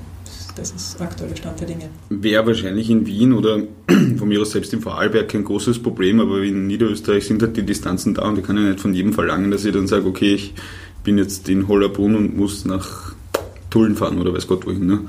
Das 0.59 0.71
ist 0.71 0.99
aktuelle 0.99 1.37
Stand 1.37 1.59
der 1.61 1.67
Dinge. 1.67 1.89
Wäre 2.09 2.45
wahrscheinlich 2.45 2.89
in 2.89 3.05
Wien 3.05 3.31
oder 3.31 3.59
von 4.17 4.27
mir 4.27 4.41
aus 4.41 4.51
selbst 4.51 4.73
im 4.73 4.81
Vorarlberg 4.81 5.29
kein 5.29 5.45
großes 5.45 5.81
Problem, 5.81 6.19
aber 6.19 6.41
in 6.41 6.67
Niederösterreich 6.67 7.25
sind 7.25 7.41
halt 7.41 7.55
die 7.55 7.63
Distanzen 7.63 8.13
da 8.13 8.23
und 8.23 8.37
ich 8.37 8.45
kann 8.45 8.57
ja 8.57 8.63
nicht 8.63 8.81
von 8.81 8.93
jedem 8.93 9.13
verlangen, 9.13 9.51
dass 9.51 9.63
ich 9.63 9.73
dann 9.73 9.87
sage, 9.87 10.05
okay, 10.05 10.33
ich 10.33 10.53
bin 11.03 11.17
jetzt 11.17 11.47
in 11.47 11.69
Hollerbrunn 11.69 12.15
und 12.15 12.35
muss 12.37 12.65
nach 12.65 13.13
Tulln 13.69 13.95
fahren 13.95 14.19
oder 14.19 14.33
weiß 14.33 14.47
Gott 14.47 14.65
wohin. 14.65 14.85
Ne? 14.85 14.99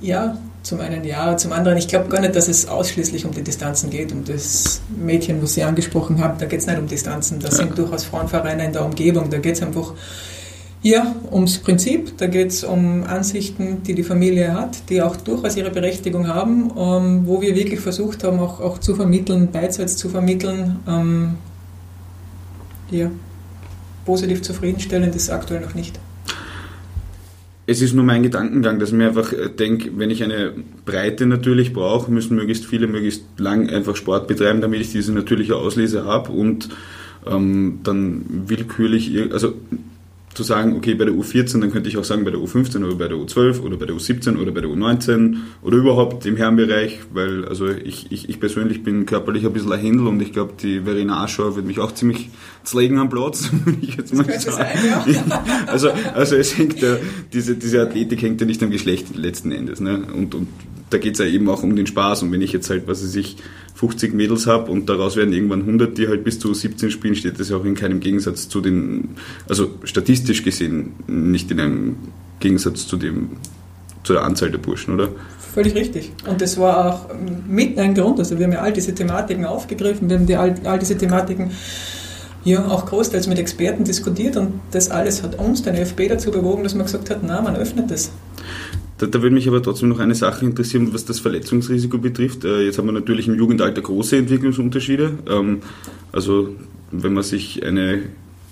Ja, 0.00 0.38
zum 0.62 0.80
einen 0.80 1.02
ja, 1.02 1.36
zum 1.36 1.52
anderen, 1.52 1.76
ich 1.76 1.88
glaube 1.88 2.08
gar 2.08 2.20
nicht, 2.20 2.36
dass 2.36 2.46
es 2.46 2.68
ausschließlich 2.68 3.26
um 3.26 3.32
die 3.32 3.42
Distanzen 3.42 3.90
geht. 3.90 4.12
Um 4.12 4.24
das 4.24 4.82
Mädchen, 4.96 5.42
was 5.42 5.54
Sie 5.54 5.64
angesprochen 5.64 6.22
haben, 6.22 6.38
da 6.38 6.46
geht 6.46 6.60
es 6.60 6.66
nicht 6.66 6.78
um 6.78 6.86
Distanzen. 6.86 7.40
Da 7.40 7.48
ja. 7.48 7.54
sind 7.54 7.76
durchaus 7.76 8.04
Frauenvereine 8.04 8.64
in 8.66 8.72
der 8.72 8.84
Umgebung. 8.84 9.30
Da 9.30 9.38
geht 9.38 9.56
es 9.56 9.62
einfach 9.62 9.92
ja, 10.84 11.16
ums 11.32 11.58
Prinzip. 11.58 12.18
Da 12.18 12.26
geht 12.26 12.48
es 12.48 12.62
um 12.62 13.04
Ansichten, 13.04 13.82
die 13.82 13.94
die 13.94 14.02
Familie 14.02 14.52
hat, 14.52 14.90
die 14.90 15.00
auch 15.00 15.16
durchaus 15.16 15.56
ihre 15.56 15.70
Berechtigung 15.70 16.28
haben, 16.28 16.70
ähm, 16.76 17.22
wo 17.24 17.40
wir 17.40 17.56
wirklich 17.56 17.80
versucht 17.80 18.22
haben, 18.22 18.38
auch, 18.38 18.60
auch 18.60 18.78
zu 18.78 18.94
vermitteln, 18.94 19.48
beidseits 19.50 19.96
zu 19.96 20.10
vermitteln. 20.10 20.76
Ähm, 20.86 21.34
ja, 22.90 23.10
positiv 24.04 24.42
zufriedenstellend 24.42 25.16
ist 25.16 25.30
aktuell 25.30 25.62
noch 25.62 25.74
nicht. 25.74 25.98
Es 27.66 27.80
ist 27.80 27.94
nur 27.94 28.04
mein 28.04 28.22
Gedankengang, 28.22 28.78
dass 28.78 28.90
ich 28.90 28.94
mir 28.94 29.08
einfach 29.08 29.32
äh, 29.32 29.48
denke, 29.48 29.90
wenn 29.96 30.10
ich 30.10 30.22
eine 30.22 30.52
Breite 30.84 31.24
natürlich 31.24 31.72
brauche, 31.72 32.10
müssen 32.10 32.36
möglichst 32.36 32.66
viele 32.66 32.88
möglichst 32.88 33.24
lang 33.38 33.70
einfach 33.70 33.96
Sport 33.96 34.28
betreiben, 34.28 34.60
damit 34.60 34.82
ich 34.82 34.92
diese 34.92 35.14
natürliche 35.14 35.56
Auslese 35.56 36.04
habe 36.04 36.30
und 36.30 36.68
ähm, 37.26 37.80
dann 37.84 38.26
willkürlich, 38.48 39.32
also 39.32 39.54
zu 40.34 40.42
sagen, 40.42 40.76
okay, 40.76 40.94
bei 40.94 41.04
der 41.04 41.14
U14, 41.14 41.60
dann 41.60 41.70
könnte 41.70 41.88
ich 41.88 41.96
auch 41.96 42.04
sagen, 42.04 42.24
bei 42.24 42.30
der 42.30 42.40
U15 42.40 42.84
oder 42.84 42.96
bei 42.96 43.08
der 43.08 43.16
U12 43.16 43.60
oder 43.60 43.76
bei 43.76 43.86
der 43.86 43.94
U17 43.94 44.36
oder 44.36 44.52
bei 44.52 44.60
der 44.60 44.70
U19 44.70 45.36
oder 45.62 45.76
überhaupt 45.76 46.26
im 46.26 46.36
Herrenbereich, 46.36 47.00
weil 47.12 47.44
also 47.44 47.68
ich, 47.68 48.10
ich, 48.10 48.28
ich 48.28 48.40
persönlich 48.40 48.82
bin 48.82 49.06
körperlich 49.06 49.46
ein 49.46 49.52
bisschen 49.52 49.72
ein 49.72 49.80
Händel 49.80 50.06
und 50.06 50.20
ich 50.20 50.32
glaube, 50.32 50.54
die 50.60 50.80
Verena 50.80 51.22
Aschauer 51.22 51.56
wird 51.56 51.66
mich 51.66 51.78
auch 51.78 51.92
ziemlich 51.92 52.30
zlegen 52.64 52.98
am 52.98 53.08
Platz, 53.08 53.50
würde 53.64 53.78
ich 53.80 53.96
jetzt 53.96 54.14
mal 54.14 54.24
sagen. 54.24 54.40
Sein, 54.40 55.24
ja. 55.28 55.44
also, 55.66 55.90
also 56.14 56.36
es 56.36 56.58
hängt 56.58 56.80
ja, 56.80 56.96
diese, 57.32 57.54
diese 57.56 57.80
Athletik 57.82 58.22
hängt 58.22 58.40
ja 58.40 58.46
nicht 58.46 58.62
am 58.62 58.70
Geschlecht 58.70 59.16
letzten 59.16 59.52
Endes. 59.52 59.80
Ne? 59.80 60.02
Und, 60.14 60.34
und 60.34 60.48
da 60.90 60.98
geht 60.98 61.14
es 61.14 61.18
ja 61.18 61.26
eben 61.26 61.48
auch 61.48 61.62
um 61.62 61.76
den 61.76 61.86
Spaß 61.86 62.22
und 62.22 62.32
wenn 62.32 62.42
ich 62.42 62.52
jetzt 62.52 62.70
halt, 62.70 62.86
was 62.86 63.02
weiß 63.02 63.16
ich, 63.16 63.36
50 63.74 64.14
Mädels 64.14 64.46
habe 64.46 64.70
und 64.70 64.88
daraus 64.88 65.16
werden 65.16 65.32
irgendwann 65.32 65.60
100, 65.60 65.98
die 65.98 66.08
halt 66.08 66.24
bis 66.24 66.38
zu 66.38 66.54
17 66.54 66.90
spielen, 66.90 67.14
steht 67.16 67.40
das 67.40 67.50
ja 67.50 67.56
auch 67.56 67.64
in 67.64 67.74
keinem 67.74 68.00
Gegensatz 68.00 68.48
zu 68.48 68.60
den, 68.60 69.10
also 69.48 69.70
statistisch 69.82 70.44
gesehen 70.44 70.92
nicht 71.06 71.50
in 71.50 71.60
einem 71.60 71.96
Gegensatz 72.38 72.86
zu 72.86 72.96
dem, 72.96 73.30
zu 74.04 74.12
der 74.12 74.22
Anzahl 74.22 74.50
der 74.50 74.58
Burschen, 74.58 74.94
oder? 74.94 75.08
Völlig 75.54 75.74
richtig. 75.74 76.12
Und 76.28 76.40
das 76.40 76.58
war 76.58 76.94
auch 76.94 77.08
mit 77.48 77.78
ein 77.78 77.94
Grund. 77.94 78.18
Also 78.18 78.38
wir 78.38 78.46
haben 78.46 78.52
ja 78.52 78.60
all 78.60 78.72
diese 78.72 78.94
Thematiken 78.94 79.44
aufgegriffen, 79.44 80.08
wir 80.08 80.18
haben 80.18 80.26
die, 80.26 80.36
all, 80.36 80.54
all 80.64 80.78
diese 80.78 80.96
Thematiken 80.96 81.50
ja 82.44 82.66
auch 82.66 82.86
großteils 82.86 83.26
mit 83.26 83.38
Experten 83.38 83.84
diskutiert 83.84 84.36
und 84.36 84.60
das 84.70 84.90
alles 84.90 85.22
hat 85.22 85.38
uns, 85.38 85.62
den 85.62 85.76
ÖFB, 85.76 86.08
dazu 86.08 86.30
bewogen, 86.30 86.62
dass 86.62 86.74
man 86.74 86.86
gesagt 86.86 87.10
hat, 87.10 87.20
na, 87.22 87.40
man 87.40 87.56
öffnet 87.56 87.90
das. 87.90 88.10
Da, 88.98 89.06
da 89.06 89.22
würde 89.22 89.34
mich 89.34 89.48
aber 89.48 89.62
trotzdem 89.62 89.88
noch 89.88 89.98
eine 89.98 90.14
Sache 90.14 90.44
interessieren, 90.44 90.90
was 90.92 91.04
das 91.04 91.18
Verletzungsrisiko 91.20 91.98
betrifft. 91.98 92.44
Äh, 92.44 92.62
jetzt 92.62 92.78
haben 92.78 92.86
wir 92.86 92.92
natürlich 92.92 93.26
im 93.26 93.34
Jugendalter 93.34 93.82
große 93.82 94.16
Entwicklungsunterschiede. 94.16 95.18
Ähm, 95.28 95.60
also 96.12 96.54
wenn 96.92 97.12
man 97.12 97.24
sich 97.24 97.64
eine, 97.64 98.02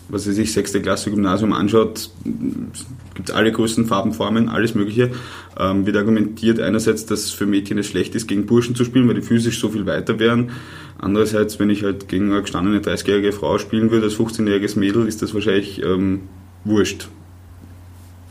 was 0.08 0.28
weiß 0.28 0.38
ich, 0.38 0.52
sechste 0.52 0.82
Klasse 0.82 1.10
Gymnasium 1.10 1.52
anschaut, 1.52 2.10
gibt 2.24 3.28
es 3.28 3.34
alle 3.34 3.52
größten 3.52 3.86
Farbenformen, 3.86 4.48
alles 4.48 4.74
Mögliche. 4.74 5.12
Ähm, 5.56 5.86
wird 5.86 5.96
argumentiert 5.96 6.58
einerseits, 6.58 7.06
dass 7.06 7.30
für 7.30 7.46
Mädchen 7.46 7.78
es 7.78 7.86
schlecht 7.86 8.16
ist, 8.16 8.26
gegen 8.26 8.46
Burschen 8.46 8.74
zu 8.74 8.84
spielen, 8.84 9.06
weil 9.06 9.14
die 9.14 9.22
physisch 9.22 9.60
so 9.60 9.68
viel 9.68 9.86
weiter 9.86 10.18
wären. 10.18 10.50
Andererseits, 10.98 11.60
wenn 11.60 11.70
ich 11.70 11.84
halt 11.84 12.08
gegen 12.08 12.32
eine 12.32 12.42
gestandene 12.42 12.80
30-jährige 12.80 13.32
Frau 13.32 13.58
spielen 13.58 13.92
würde, 13.92 14.06
als 14.06 14.16
15-jähriges 14.16 14.76
Mädel, 14.76 15.06
ist 15.06 15.22
das 15.22 15.34
wahrscheinlich 15.34 15.82
ähm, 15.84 16.22
wurscht. 16.64 17.08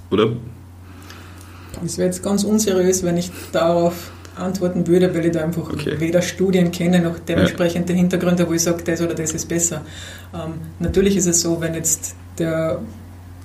Oder? 0.10 0.34
Es 1.86 1.98
wäre 1.98 2.08
jetzt 2.08 2.24
ganz 2.24 2.44
unseriös, 2.44 3.04
wenn 3.04 3.18
ich 3.18 3.32
darauf 3.52 4.12
antworten 4.36 4.88
würde, 4.88 5.14
weil 5.14 5.26
ich 5.26 5.32
da 5.32 5.44
einfach 5.44 5.70
okay. 5.72 6.00
weder 6.00 6.22
Studien 6.22 6.72
kenne 6.72 7.00
noch 7.00 7.20
dementsprechende 7.20 7.94
ja. 7.94 8.00
Hintergründe, 8.00 8.48
wo 8.48 8.54
ich 8.54 8.64
sage, 8.64 8.84
das 8.84 9.02
oder 9.02 9.14
das 9.14 9.32
ist 9.34 9.48
besser. 9.48 9.82
Ähm, 10.34 10.54
natürlich 10.80 11.18
ist 11.18 11.28
es 11.28 11.42
so, 11.42 11.60
wenn 11.60 11.74
jetzt 11.74 12.16
der 12.38 12.80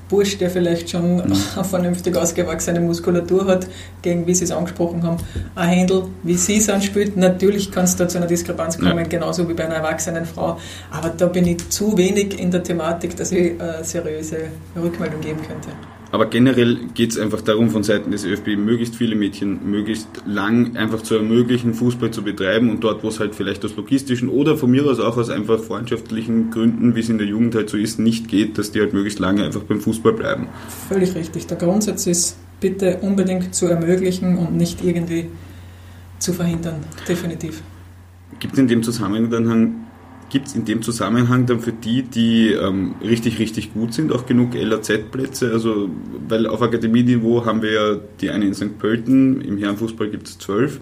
Bursch, 0.08 0.38
der 0.38 0.50
vielleicht 0.50 0.90
schon 0.90 1.16
mhm. 1.16 1.22
eine 1.56 1.64
vernünftig 1.64 2.16
ausgewachsene 2.16 2.80
Muskulatur 2.80 3.46
hat, 3.46 3.66
gegen, 4.02 4.26
wie 4.26 4.34
Sie 4.34 4.44
es 4.44 4.52
angesprochen 4.52 5.02
haben, 5.02 5.16
ein 5.54 5.68
Händel, 5.68 6.04
wie 6.22 6.34
sie 6.34 6.58
es 6.58 6.68
anspielt. 6.68 7.16
Natürlich 7.16 7.72
kann 7.72 7.84
es 7.84 7.96
da 7.96 8.06
zu 8.06 8.18
einer 8.18 8.28
Diskrepanz 8.28 8.78
kommen, 8.78 8.98
ja. 8.98 9.04
genauso 9.04 9.48
wie 9.48 9.54
bei 9.54 9.64
einer 9.64 9.76
erwachsenen 9.76 10.24
Frau. 10.24 10.58
Aber 10.92 11.08
da 11.08 11.26
bin 11.26 11.46
ich 11.46 11.68
zu 11.70 11.96
wenig 11.96 12.38
in 12.38 12.50
der 12.50 12.62
Thematik, 12.62 13.16
dass 13.16 13.32
ich 13.32 13.60
eine 13.60 13.82
seriöse 13.82 14.36
Rückmeldung 14.80 15.20
geben 15.20 15.40
könnte. 15.42 15.70
Aber 16.12 16.26
generell 16.26 16.78
geht 16.94 17.10
es 17.10 17.18
einfach 17.18 17.40
darum, 17.40 17.70
von 17.70 17.82
Seiten 17.82 18.10
des 18.10 18.24
ÖFB 18.24 18.56
möglichst 18.56 18.96
viele 18.96 19.16
Mädchen 19.16 19.68
möglichst 19.68 20.08
lang 20.24 20.76
einfach 20.76 21.02
zu 21.02 21.16
ermöglichen, 21.16 21.74
Fußball 21.74 22.10
zu 22.10 22.22
betreiben 22.22 22.70
und 22.70 22.84
dort, 22.84 23.02
wo 23.02 23.08
es 23.08 23.18
halt 23.18 23.34
vielleicht 23.34 23.64
aus 23.64 23.76
logistischen 23.76 24.28
oder 24.28 24.56
von 24.56 24.70
mir 24.70 24.84
aus 24.86 25.00
auch 25.00 25.16
aus 25.16 25.30
einfach 25.30 25.58
freundschaftlichen 25.58 26.50
Gründen, 26.50 26.94
wie 26.94 27.00
es 27.00 27.08
in 27.08 27.18
der 27.18 27.26
Jugend 27.26 27.54
halt 27.54 27.68
so 27.70 27.76
ist, 27.76 27.98
nicht 27.98 28.28
geht, 28.28 28.56
dass 28.56 28.70
die 28.70 28.80
halt 28.80 28.92
möglichst 28.92 29.18
lange 29.18 29.44
einfach 29.44 29.62
beim 29.62 29.80
Fußball 29.80 30.12
bleiben. 30.12 30.46
Völlig 30.88 31.14
richtig. 31.14 31.46
Der 31.48 31.56
Grundsatz 31.56 32.06
ist, 32.06 32.36
bitte 32.60 32.98
unbedingt 33.02 33.54
zu 33.54 33.66
ermöglichen 33.66 34.38
und 34.38 34.56
nicht 34.56 34.84
irgendwie 34.84 35.26
zu 36.18 36.32
verhindern. 36.32 36.76
Definitiv. 37.08 37.62
Gibt 38.38 38.54
es 38.54 38.58
in 38.58 38.68
dem 38.68 38.82
Zusammenhang 38.82 39.85
Gibt 40.28 40.48
es 40.48 40.54
in 40.54 40.64
dem 40.64 40.82
Zusammenhang 40.82 41.46
dann 41.46 41.60
für 41.60 41.72
die, 41.72 42.02
die 42.02 42.50
ähm, 42.50 42.96
richtig, 43.00 43.38
richtig 43.38 43.74
gut 43.74 43.94
sind, 43.94 44.12
auch 44.12 44.26
genug 44.26 44.54
LAZ-Plätze? 44.54 45.52
Also, 45.52 45.88
weil 46.28 46.46
auf 46.46 46.62
Akademieniveau 46.62 47.44
haben 47.44 47.62
wir 47.62 47.72
ja 47.72 47.96
die 48.20 48.30
eine 48.30 48.44
in 48.46 48.54
St. 48.54 48.78
Pölten, 48.78 49.40
im 49.40 49.56
Herrenfußball 49.58 50.08
gibt 50.08 50.26
es 50.26 50.38
zwölf. 50.38 50.80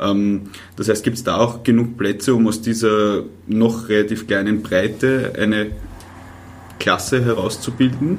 Ähm, 0.00 0.50
das 0.76 0.88
heißt, 0.88 1.04
gibt 1.04 1.16
es 1.18 1.24
da 1.24 1.36
auch 1.36 1.62
genug 1.62 1.96
Plätze, 1.96 2.34
um 2.34 2.48
aus 2.48 2.62
dieser 2.62 3.24
noch 3.46 3.88
relativ 3.88 4.26
kleinen 4.26 4.62
Breite 4.62 5.32
eine 5.38 5.68
Klasse 6.80 7.24
herauszubilden? 7.24 8.18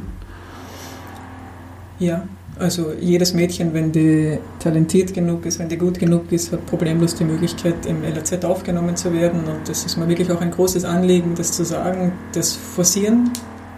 Ja, 1.99 2.27
also 2.61 2.93
jedes 2.99 3.33
Mädchen, 3.33 3.73
wenn 3.73 3.91
die 3.91 4.37
talentiert 4.59 5.13
genug 5.13 5.45
ist, 5.45 5.59
wenn 5.59 5.67
die 5.67 5.77
gut 5.77 5.97
genug 5.97 6.31
ist, 6.31 6.51
hat 6.51 6.65
problemlos 6.67 7.15
die 7.15 7.23
Möglichkeit, 7.23 7.85
im 7.87 8.03
LAZ 8.03 8.45
aufgenommen 8.45 8.95
zu 8.95 9.11
werden. 9.13 9.41
Und 9.45 9.67
das 9.67 9.83
ist 9.83 9.97
mir 9.97 10.07
wirklich 10.07 10.31
auch 10.31 10.41
ein 10.41 10.51
großes 10.51 10.85
Anliegen, 10.85 11.33
das 11.35 11.51
zu 11.51 11.65
sagen. 11.65 12.13
Das 12.33 12.53
forcieren 12.53 13.31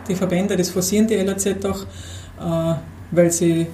die 0.07 0.15
Verbände, 0.15 0.57
das 0.57 0.69
forcieren 0.69 1.07
die 1.07 1.15
LAZ 1.15 1.47
auch, 1.65 1.83
äh, 2.39 2.75
weil 3.11 3.31
sie 3.31 3.67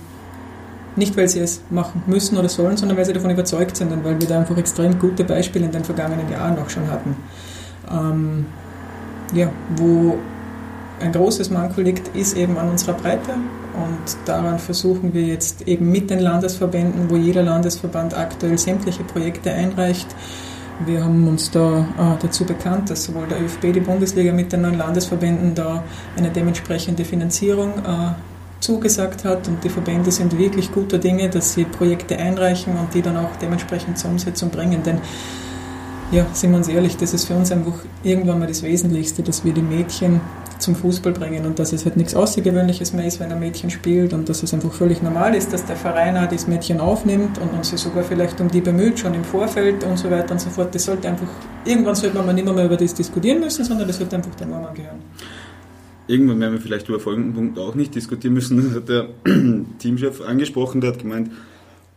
nicht, 0.95 1.17
weil 1.17 1.27
sie 1.27 1.39
es 1.39 1.61
machen 1.71 2.03
müssen 2.05 2.37
oder 2.37 2.49
sollen, 2.49 2.77
sondern 2.77 2.97
weil 2.97 3.05
sie 3.05 3.13
davon 3.13 3.31
überzeugt 3.31 3.77
sind 3.77 3.91
und 3.91 4.03
weil 4.03 4.19
wir 4.19 4.27
da 4.27 4.39
einfach 4.39 4.57
extrem 4.57 4.99
gute 4.99 5.23
Beispiele 5.23 5.65
in 5.65 5.71
den 5.71 5.83
vergangenen 5.83 6.29
Jahren 6.31 6.57
auch 6.59 6.69
schon 6.69 6.89
hatten. 6.89 7.15
Ähm, 7.89 8.45
ja, 9.33 9.51
wo 9.75 10.17
ein 10.99 11.11
großes 11.11 11.49
Manko 11.49 11.81
liegt, 11.81 12.15
ist 12.15 12.35
eben 12.35 12.57
an 12.57 12.69
unserer 12.69 12.93
Breite 12.93 13.33
und 13.33 14.17
daran 14.25 14.59
versuchen 14.59 15.13
wir 15.13 15.23
jetzt 15.23 15.67
eben 15.67 15.91
mit 15.91 16.09
den 16.09 16.19
Landesverbänden, 16.19 17.09
wo 17.09 17.15
jeder 17.15 17.43
Landesverband 17.43 18.17
aktuell 18.17 18.57
sämtliche 18.57 19.03
Projekte 19.03 19.51
einreicht. 19.51 20.07
Wir 20.85 21.03
haben 21.03 21.27
uns 21.27 21.51
da 21.51 21.79
äh, 21.79 22.21
dazu 22.21 22.45
bekannt, 22.45 22.89
dass 22.89 23.03
sowohl 23.03 23.27
der 23.27 23.41
ÖFB, 23.41 23.73
die 23.73 23.81
Bundesliga 23.81 24.31
mit 24.31 24.51
den 24.51 24.61
neuen 24.61 24.77
Landesverbänden 24.77 25.53
da 25.53 25.83
eine 26.17 26.29
dementsprechende 26.29 27.03
Finanzierung 27.03 27.73
äh, 27.79 28.13
zugesagt 28.61 29.25
hat 29.25 29.47
und 29.47 29.63
die 29.63 29.69
Verbände 29.69 30.11
sind 30.11 30.37
wirklich 30.37 30.71
guter 30.71 30.97
Dinge, 30.97 31.29
dass 31.29 31.53
sie 31.53 31.65
Projekte 31.65 32.17
einreichen 32.17 32.77
und 32.77 32.93
die 32.93 33.01
dann 33.01 33.17
auch 33.17 33.35
dementsprechend 33.41 33.97
zur 33.97 34.11
Umsetzung 34.11 34.49
bringen. 34.49 34.83
Denn 34.83 34.99
ja, 36.11 36.25
sind 36.33 36.51
wir 36.51 36.57
uns 36.57 36.67
ehrlich, 36.67 36.97
das 36.97 37.13
ist 37.13 37.25
für 37.25 37.35
uns 37.35 37.51
einfach 37.51 37.73
irgendwann 38.03 38.39
mal 38.39 38.47
das 38.47 38.63
Wesentlichste, 38.63 39.21
dass 39.21 39.45
wir 39.45 39.53
die 39.53 39.61
Mädchen 39.61 40.21
zum 40.59 40.75
Fußball 40.75 41.13
bringen 41.13 41.45
und 41.45 41.59
dass 41.59 41.73
es 41.73 41.85
halt 41.85 41.97
nichts 41.97 42.15
Außergewöhnliches 42.15 42.93
mehr 42.93 43.05
ist, 43.05 43.19
wenn 43.19 43.31
ein 43.31 43.39
Mädchen 43.39 43.69
spielt 43.69 44.13
und 44.13 44.29
dass 44.29 44.43
es 44.43 44.53
einfach 44.53 44.71
völlig 44.71 45.01
normal 45.01 45.35
ist, 45.35 45.51
dass 45.53 45.65
der 45.65 45.75
Verein 45.75 46.17
auch 46.17 46.29
das 46.29 46.47
Mädchen 46.47 46.79
aufnimmt 46.79 47.37
und, 47.39 47.49
und 47.49 47.65
sich 47.65 47.79
sogar 47.79 48.03
vielleicht 48.03 48.39
um 48.41 48.49
die 48.49 48.61
bemüht, 48.61 48.99
schon 48.99 49.13
im 49.13 49.23
Vorfeld 49.23 49.83
und 49.83 49.97
so 49.97 50.11
weiter 50.11 50.31
und 50.31 50.41
so 50.41 50.49
fort. 50.49 50.73
Das 50.75 50.85
sollte 50.85 51.07
einfach, 51.07 51.27
irgendwann 51.65 51.95
sollte 51.95 52.21
man 52.21 52.35
nicht 52.35 52.45
mehr 52.45 52.65
über 52.65 52.77
das 52.77 52.93
diskutieren 52.93 53.39
müssen, 53.39 53.65
sondern 53.65 53.87
das 53.87 53.97
sollte 53.97 54.15
einfach 54.15 54.35
der 54.35 54.47
Norm 54.47 54.73
gehören. 54.73 54.99
Irgendwann 56.07 56.39
werden 56.39 56.53
wir 56.53 56.61
vielleicht 56.61 56.89
über 56.89 56.99
folgenden 56.99 57.33
Punkt 57.33 57.59
auch 57.59 57.75
nicht 57.75 57.93
diskutieren 57.93 58.33
müssen. 58.33 58.57
Das 58.57 58.75
hat 58.75 58.89
der 58.89 59.09
Teamchef 59.79 60.21
angesprochen, 60.21 60.81
der 60.81 60.91
hat 60.91 60.99
gemeint, 60.99 61.31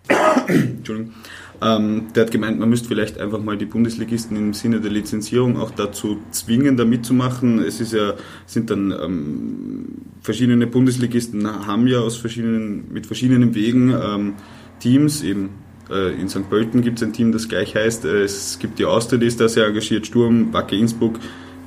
Entschuldigung, 0.46 1.14
ähm, 1.62 2.08
der 2.14 2.24
hat 2.24 2.32
gemeint, 2.32 2.58
man 2.58 2.68
müsste 2.68 2.88
vielleicht 2.88 3.18
einfach 3.18 3.40
mal 3.40 3.56
die 3.56 3.66
Bundesligisten 3.66 4.36
im 4.36 4.54
Sinne 4.54 4.80
der 4.80 4.90
Lizenzierung 4.90 5.58
auch 5.58 5.70
dazu 5.70 6.18
zwingen, 6.30 6.76
da 6.76 6.84
mitzumachen. 6.84 7.60
Es 7.60 7.80
ist 7.80 7.92
ja, 7.92 8.14
sind 8.46 8.70
dann 8.70 8.90
ähm, 8.90 9.84
verschiedene 10.22 10.66
Bundesligisten 10.66 11.66
haben 11.66 11.86
ja 11.86 12.00
aus 12.00 12.16
verschiedenen, 12.16 12.92
mit 12.92 13.06
verschiedenen 13.06 13.54
Wegen 13.54 13.90
ähm, 13.90 14.34
Teams, 14.80 15.22
eben 15.22 15.50
äh, 15.90 16.20
in 16.20 16.28
St. 16.28 16.48
Pölten 16.48 16.82
gibt 16.82 16.98
es 16.98 17.04
ein 17.04 17.12
Team, 17.12 17.32
das 17.32 17.48
gleich 17.48 17.76
heißt. 17.76 18.04
Äh, 18.06 18.22
es 18.22 18.58
gibt 18.58 18.78
die 18.78 18.84
Austria, 18.84 19.18
die 19.18 19.26
ist 19.26 19.40
da 19.40 19.48
sehr 19.48 19.66
engagiert, 19.66 20.06
Sturm, 20.06 20.52
Wacke 20.52 20.76
Innsbruck, 20.76 21.20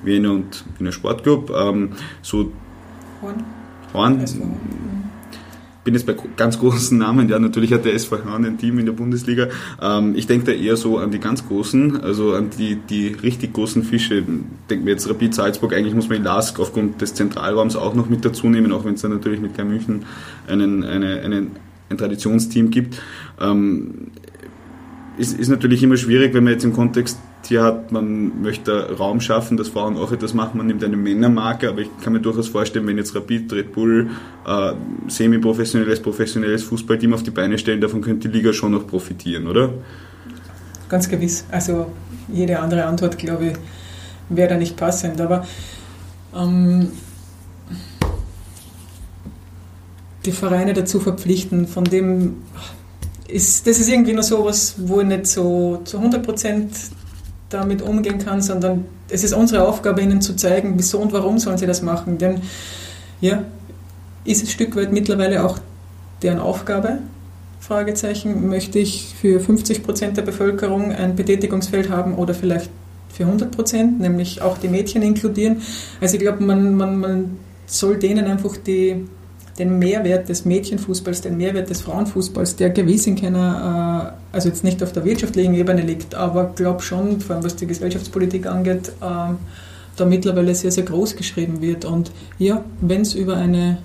Wiener 0.04 0.34
und 0.34 0.66
Wiener 0.78 0.92
Sportclub. 0.92 1.52
Ähm, 1.56 1.92
so 2.22 2.52
Horn. 3.22 3.44
Horn. 3.94 4.26
Bin 5.86 5.94
jetzt 5.94 6.06
bei 6.06 6.16
ganz 6.36 6.60
großen 6.60 6.98
Namen, 6.98 7.30
ja, 7.30 7.40
natürlich 7.40 7.72
hat 7.72 7.86
der 7.86 7.94
SV 7.94 8.26
Hahn 8.26 8.44
ein 8.44 8.58
Team 8.58 8.80
in 8.80 8.86
der 8.86 8.94
Bundesliga. 8.94 9.48
Ähm, 9.82 10.16
ich 10.16 10.28
denke 10.28 10.48
da 10.48 10.52
eher 10.52 10.76
so 10.76 10.98
an 10.98 11.12
die 11.12 11.20
ganz 11.20 11.48
großen, 11.48 12.02
also 12.02 12.34
an 12.34 12.50
die, 12.50 12.76
die 12.76 13.08
richtig 13.08 13.54
großen 13.54 13.84
Fische. 13.84 14.24
Denke 14.70 14.84
mir 14.84 14.92
jetzt 14.92 15.08
Rapid 15.08 15.34
Salzburg, 15.34 15.74
eigentlich 15.74 15.94
muss 15.94 16.10
man 16.10 16.24
Lask 16.24 16.60
aufgrund 16.60 17.02
des 17.02 17.14
Zentralraums 17.14 17.76
auch 17.76 17.96
noch 17.96 18.10
mit 18.10 18.26
dazu 18.26 18.50
nehmen, 18.50 18.74
auch 18.74 18.84
wenn 18.84 18.96
es 18.96 19.02
dann 19.02 19.12
natürlich 19.12 19.40
mit 19.40 19.54
Klein 19.54 19.70
München 19.70 20.06
einen, 20.48 20.84
eine, 20.84 21.22
einen, 21.22 21.52
ein 21.90 21.98
Traditionsteam 21.98 22.72
gibt. 22.72 23.00
Ähm, 23.40 24.08
ist, 25.18 25.40
ist 25.40 25.50
natürlich 25.50 25.82
immer 25.84 25.98
schwierig, 25.98 26.34
wenn 26.34 26.44
man 26.44 26.54
jetzt 26.54 26.66
im 26.66 26.74
Kontext 26.74 27.20
hier 27.48 27.64
hat, 27.64 27.92
man 27.92 28.42
möchte 28.42 28.96
Raum 28.98 29.22
schaffen, 29.22 29.58
dass 29.58 29.70
Frauen 29.70 29.98
auch 29.98 30.12
etwas 30.12 30.34
machen, 30.34 30.58
man 30.58 30.68
nimmt 30.68 30.84
eine 30.84 30.98
Männermarke, 30.98 31.70
aber 31.70 31.82
ich 31.82 31.90
kann 32.04 32.14
mir 32.14 32.20
durchaus 32.20 32.48
vorstellen, 32.48 32.88
wenn 32.88 32.98
jetzt 32.98 33.16
Rapid, 33.16 33.52
Red 33.54 33.74
Bull, 33.74 34.10
äh, 34.48 34.74
semi-professionelles, 35.08 36.02
professionelles 36.02 36.64
Fußballteam 36.64 37.14
auf 37.14 37.24
die 37.24 37.32
Beine 37.32 37.58
stellen, 37.58 37.82
davon 37.82 38.02
könnte 38.02 38.30
die 38.30 38.38
Liga 38.38 38.54
schon 38.54 38.72
noch 38.72 38.88
profitieren, 38.88 39.48
oder? 39.48 39.74
Ganz 40.90 41.10
gewiss. 41.10 41.46
Also 41.52 41.88
jede 42.32 42.60
andere 42.60 42.86
Antwort, 42.86 43.18
glaube 43.18 43.48
ich, 43.48 43.58
wäre 44.30 44.50
da 44.50 44.58
nicht 44.58 44.76
passend, 44.78 45.20
aber 45.22 45.46
ähm, 46.36 46.90
die 50.26 50.32
Vereine 50.32 50.74
dazu 50.74 51.00
verpflichten, 51.00 51.68
von 51.68 51.84
dem 51.84 52.38
ist, 53.28 53.66
das 53.68 53.80
ist 53.80 53.90
irgendwie 53.90 54.14
nur 54.14 54.24
so 54.24 54.46
was, 54.46 54.76
wo 54.78 55.02
ich 55.02 55.08
nicht 55.08 55.28
so 55.28 55.82
zu 55.84 55.98
100 55.98 56.24
Prozent 56.24 56.72
damit 57.56 57.82
umgehen 57.82 58.20
kann, 58.20 58.42
sondern 58.42 58.86
es 59.10 59.24
ist 59.24 59.34
unsere 59.34 59.68
Aufgabe, 59.68 60.02
ihnen 60.02 60.22
zu 60.22 60.36
zeigen, 60.36 60.74
wieso 60.78 61.00
und 61.00 61.14
warum 61.14 61.40
sollen 61.40 61.58
sie 61.58 61.66
das 61.66 61.82
machen. 61.82 62.18
Denn 62.18 62.42
ja, 63.22 63.44
ist 64.26 64.44
es 64.44 64.50
ein 64.50 64.52
Stück 64.52 64.76
weit 64.76 64.92
mittlerweile 64.92 65.44
auch 65.44 65.60
deren 66.22 66.40
Aufgabe? 66.40 67.00
Fragezeichen. 67.60 68.48
Möchte 68.48 68.78
ich 68.80 69.16
für 69.20 69.40
50 69.40 69.84
Prozent 69.84 70.18
der 70.18 70.22
Bevölkerung 70.22 70.92
ein 70.92 71.16
Betätigungsfeld 71.16 71.90
haben 71.90 72.16
oder 72.16 72.34
vielleicht 72.34 72.70
für 73.10 73.24
100 73.24 73.52
Prozent, 73.52 74.00
nämlich 74.00 74.42
auch 74.42 74.58
die 74.58 74.68
Mädchen 74.68 75.02
inkludieren? 75.02 75.62
Also 76.02 76.16
ich 76.16 76.22
glaube, 76.22 76.44
man, 76.44 76.76
man, 76.76 77.00
man 77.00 77.38
soll 77.66 77.98
denen 77.98 78.26
einfach 78.26 78.58
die, 78.58 79.06
den 79.58 79.80
Mehrwert 79.80 80.28
des 80.28 80.44
Mädchenfußballs, 80.46 81.22
den 81.22 81.38
Mehrwert 81.38 81.70
des 81.70 81.82
Frauenfußballs, 81.82 82.58
der 82.58 82.72
gewiss 82.72 83.08
in 83.08 83.16
keiner, 83.16 84.14
äh, 84.34 84.36
also 84.36 84.50
jetzt 84.50 84.64
nicht 84.64 84.84
auf 84.84 84.92
der 84.92 85.06
wirtschaftlichen 85.06 85.54
Ebene 85.54 85.82
liegt, 85.82 86.14
aber 86.14 86.52
glaube 86.56 86.82
schon, 86.82 87.22
vor 87.22 87.36
allem 87.36 87.46
was 87.46 87.56
die 87.56 87.68
Gesellschaftspolitik 87.68 88.48
angeht, 88.48 88.90
äh, 89.02 89.34
da 89.96 90.06
mittlerweile 90.06 90.54
sehr, 90.56 90.72
sehr 90.72 90.84
groß 90.84 91.16
geschrieben 91.16 91.62
wird. 91.62 91.86
Und 91.86 92.12
ja, 92.38 92.66
wenn 92.82 93.02
es 93.02 93.14
über 93.14 93.38
eine 93.38 93.78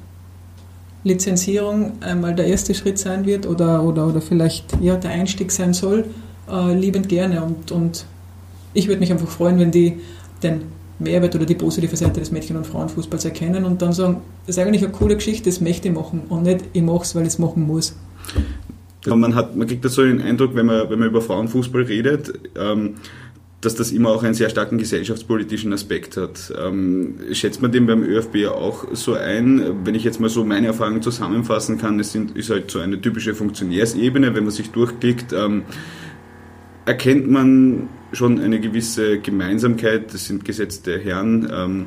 Lizenzierung 1.04 1.92
einmal 2.00 2.34
der 2.34 2.46
erste 2.46 2.74
Schritt 2.74 2.98
sein 2.98 3.24
wird 3.24 3.46
oder, 3.46 3.84
oder, 3.84 4.08
oder 4.08 4.20
vielleicht 4.20 4.76
ja, 4.80 4.96
der 4.96 5.12
Einstieg 5.12 5.52
sein 5.52 5.72
soll, 5.72 6.06
äh, 6.50 6.74
liebend 6.74 7.08
gerne. 7.08 7.44
Und, 7.44 7.70
und 7.70 8.06
ich 8.74 8.88
würde 8.88 9.00
mich 9.00 9.12
einfach 9.12 9.28
freuen, 9.28 9.58
wenn 9.60 9.70
die 9.70 10.00
den 10.42 10.62
Mehrwert 11.00 11.34
oder 11.34 11.46
die 11.46 11.54
positive 11.54 11.96
Seite 11.96 12.20
des 12.20 12.30
Mädchen- 12.30 12.56
und 12.56 12.66
Frauenfußballs 12.66 13.24
erkennen 13.24 13.64
und 13.64 13.82
dann 13.82 13.92
sagen, 13.92 14.18
das 14.46 14.56
ist 14.56 14.62
eigentlich 14.62 14.82
eine 14.82 14.92
coole 14.92 15.16
Geschichte, 15.16 15.48
das 15.50 15.60
möchte 15.60 15.88
ich 15.88 15.94
machen 15.94 16.22
und 16.28 16.42
nicht, 16.42 16.64
ich 16.72 16.82
mache 16.82 17.02
es, 17.02 17.14
weil 17.14 17.22
ich 17.22 17.28
es 17.28 17.38
machen 17.38 17.66
muss. 17.66 17.96
Man, 19.06 19.34
hat, 19.34 19.56
man 19.56 19.66
kriegt 19.66 19.84
da 19.84 19.88
so 19.88 20.02
den 20.02 20.20
Eindruck, 20.20 20.54
wenn 20.54 20.66
man, 20.66 20.90
wenn 20.90 20.98
man 20.98 21.08
über 21.08 21.22
Frauenfußball 21.22 21.82
redet, 21.82 22.32
ähm, 22.54 22.96
dass 23.60 23.74
das 23.74 23.92
immer 23.92 24.10
auch 24.10 24.22
einen 24.22 24.34
sehr 24.34 24.48
starken 24.48 24.78
gesellschaftspolitischen 24.78 25.72
Aspekt 25.72 26.16
hat. 26.16 26.52
Ähm, 26.58 27.16
schätzt 27.32 27.60
man 27.60 27.70
den 27.72 27.86
beim 27.86 28.02
ÖFB 28.02 28.46
auch 28.46 28.86
so 28.92 29.14
ein? 29.14 29.84
Wenn 29.84 29.94
ich 29.94 30.04
jetzt 30.04 30.18
mal 30.18 30.30
so 30.30 30.44
meine 30.44 30.68
Erfahrungen 30.68 31.02
zusammenfassen 31.02 31.76
kann, 31.76 32.00
es 32.00 32.12
sind, 32.12 32.36
ist 32.36 32.50
halt 32.50 32.70
so 32.70 32.78
eine 32.78 33.00
typische 33.00 33.34
Funktionärsebene, 33.34 34.34
wenn 34.34 34.44
man 34.44 34.52
sich 34.52 34.70
durchklickt, 34.70 35.32
ähm, 35.32 35.64
erkennt 36.86 37.30
man 37.30 37.88
schon 38.12 38.40
eine 38.40 38.60
gewisse 38.60 39.18
Gemeinsamkeit, 39.18 40.12
das 40.12 40.26
sind 40.26 40.44
gesetzte 40.44 40.98
Herren, 40.98 41.48
ähm, 41.52 41.86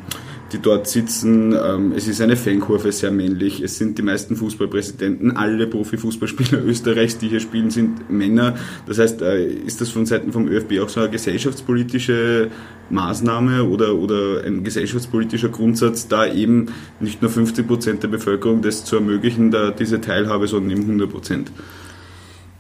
die 0.53 0.60
dort 0.60 0.88
sitzen. 0.88 1.53
Ähm, 1.53 1.93
es 1.95 2.08
ist 2.08 2.21
eine 2.21 2.38
Fankurve, 2.38 2.91
sehr 2.91 3.12
männlich. 3.12 3.62
Es 3.62 3.77
sind 3.77 3.97
die 3.97 4.03
meisten 4.03 4.36
Fußballpräsidenten, 4.36 5.36
alle 5.36 5.67
Profifußballspieler 5.67 6.63
Österreichs, 6.65 7.17
die 7.17 7.27
hier 7.27 7.39
spielen, 7.39 7.71
sind 7.71 8.10
Männer. 8.10 8.56
Das 8.86 8.99
heißt, 8.99 9.21
äh, 9.21 9.45
ist 9.47 9.82
das 9.82 9.89
von 9.89 10.06
Seiten 10.06 10.32
vom 10.32 10.47
ÖFB 10.47 10.79
auch 10.82 10.89
so 10.89 11.01
eine 11.01 11.10
gesellschaftspolitische 11.10 12.49
Maßnahme 12.89 13.63
oder, 13.63 13.95
oder 13.95 14.43
ein 14.45 14.63
gesellschaftspolitischer 14.63 15.49
Grundsatz, 15.49 16.08
da 16.08 16.32
eben 16.32 16.67
nicht 16.99 17.21
nur 17.21 17.32
50 17.32 17.67
Prozent 17.67 18.03
der 18.03 18.10
Bevölkerung 18.10 18.62
das 18.62 18.86
zu 18.86 18.95
ermöglichen, 18.95 19.51
da 19.51 19.71
diese 19.71 19.99
Teilhabe, 19.99 20.47
sondern 20.47 20.71
eben 20.71 20.82
100 20.84 21.10
Prozent? 21.10 21.51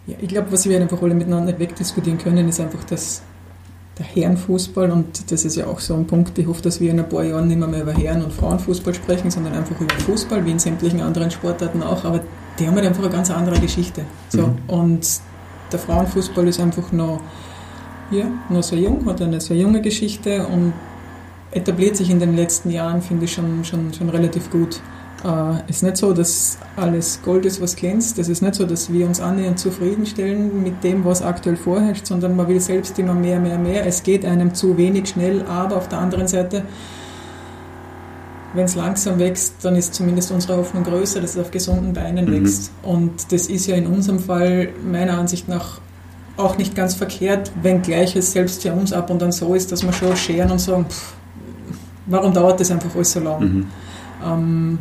Ja, 0.07 0.15
ich 0.19 0.27
glaube, 0.27 0.51
was 0.51 0.67
wir 0.67 0.79
einfach 0.79 1.01
alle 1.01 1.13
miteinander 1.13 1.57
wegdiskutieren 1.57 2.17
können, 2.17 2.49
ist 2.49 2.59
einfach, 2.59 2.83
dass 2.83 3.21
der 3.97 4.05
Herrenfußball, 4.05 4.91
und 4.91 5.31
das 5.31 5.45
ist 5.45 5.55
ja 5.55 5.67
auch 5.67 5.79
so 5.79 5.93
ein 5.93 6.07
Punkt, 6.07 6.37
ich 6.37 6.47
hoffe, 6.47 6.61
dass 6.61 6.81
wir 6.81 6.91
in 6.91 6.99
ein 6.99 7.07
paar 7.07 7.23
Jahren 7.23 7.47
nicht 7.47 7.59
mehr, 7.59 7.67
mehr 7.67 7.83
über 7.83 7.93
Herren- 7.93 8.23
und 8.23 8.33
Frauenfußball 8.33 8.93
sprechen, 8.93 9.29
sondern 9.29 9.53
einfach 9.53 9.79
über 9.79 9.93
Fußball, 9.93 10.43
wie 10.45 10.51
in 10.51 10.59
sämtlichen 10.59 10.99
anderen 10.99 11.29
Sportarten 11.29 11.83
auch, 11.83 12.03
aber 12.03 12.21
die 12.59 12.67
haben 12.67 12.75
halt 12.75 12.87
einfach 12.87 13.03
eine 13.03 13.11
ganz 13.11 13.29
andere 13.29 13.59
Geschichte. 13.59 14.03
So. 14.29 14.47
Mhm. 14.47 14.57
Und 14.67 15.07
der 15.71 15.79
Frauenfußball 15.79 16.47
ist 16.47 16.59
einfach 16.59 16.91
noch, 16.91 17.21
ja, 18.11 18.25
noch 18.49 18.63
sehr 18.63 18.79
jung, 18.79 19.05
hat 19.05 19.21
eine 19.21 19.39
sehr 19.39 19.57
junge 19.57 19.81
Geschichte 19.81 20.45
und 20.47 20.73
etabliert 21.51 21.95
sich 21.95 22.09
in 22.09 22.19
den 22.19 22.35
letzten 22.35 22.71
Jahren, 22.71 23.01
finde 23.01 23.25
ich, 23.25 23.33
schon, 23.33 23.63
schon, 23.63 23.93
schon 23.93 24.09
relativ 24.09 24.49
gut. 24.49 24.81
Äh, 25.23 25.69
ist 25.69 25.83
nicht 25.83 25.97
so, 25.97 26.11
dass 26.11 26.57
alles 26.75 27.21
Gold 27.23 27.45
ist, 27.45 27.61
was 27.61 27.75
glänzt. 27.75 28.19
Es 28.19 28.27
ist 28.27 28.41
nicht 28.41 28.55
so, 28.55 28.65
dass 28.65 28.91
wir 28.91 29.07
uns 29.07 29.21
annähernd 29.21 29.57
zufriedenstellen 29.57 30.61
mit 30.61 30.83
dem, 30.83 31.05
was 31.05 31.21
aktuell 31.21 31.55
vorherrscht, 31.55 32.07
sondern 32.07 32.35
man 32.35 32.47
will 32.47 32.59
selbst 32.59 32.99
immer 32.99 33.13
mehr, 33.13 33.39
mehr, 33.39 33.57
mehr. 33.57 33.85
Es 33.85 34.03
geht 34.03 34.25
einem 34.25 34.53
zu 34.53 34.77
wenig 34.77 35.09
schnell, 35.09 35.43
aber 35.43 35.77
auf 35.77 35.87
der 35.87 35.99
anderen 35.99 36.27
Seite, 36.27 36.63
wenn 38.53 38.65
es 38.65 38.75
langsam 38.75 39.17
wächst, 39.17 39.55
dann 39.61 39.77
ist 39.77 39.93
zumindest 39.93 40.31
unsere 40.31 40.57
Hoffnung 40.57 40.83
größer, 40.83 41.21
dass 41.21 41.35
es 41.35 41.41
auf 41.41 41.51
gesunden 41.51 41.93
Beinen 41.93 42.25
mhm. 42.25 42.43
wächst. 42.43 42.71
Und 42.83 43.31
das 43.31 43.47
ist 43.47 43.67
ja 43.67 43.75
in 43.75 43.87
unserem 43.87 44.19
Fall 44.19 44.69
meiner 44.85 45.17
Ansicht 45.17 45.47
nach 45.47 45.79
auch 46.35 46.57
nicht 46.57 46.75
ganz 46.75 46.95
verkehrt, 46.95 47.51
wenngleich 47.61 48.15
es 48.15 48.33
selbst 48.33 48.63
für 48.63 48.73
uns 48.73 48.91
ab 48.91 49.09
und 49.09 49.21
an 49.23 49.31
so 49.31 49.53
ist, 49.53 49.71
dass 49.71 49.83
wir 49.83 49.93
schon 49.93 50.15
scheren 50.17 50.51
und 50.51 50.59
sagen, 50.59 50.85
pff, 50.89 51.13
warum 52.07 52.33
dauert 52.33 52.59
das 52.59 52.71
einfach 52.71 52.93
alles 52.93 53.11
so 53.11 53.19
lang? 53.19 53.39
Mhm. 53.39 53.67
Ähm, 54.25 54.79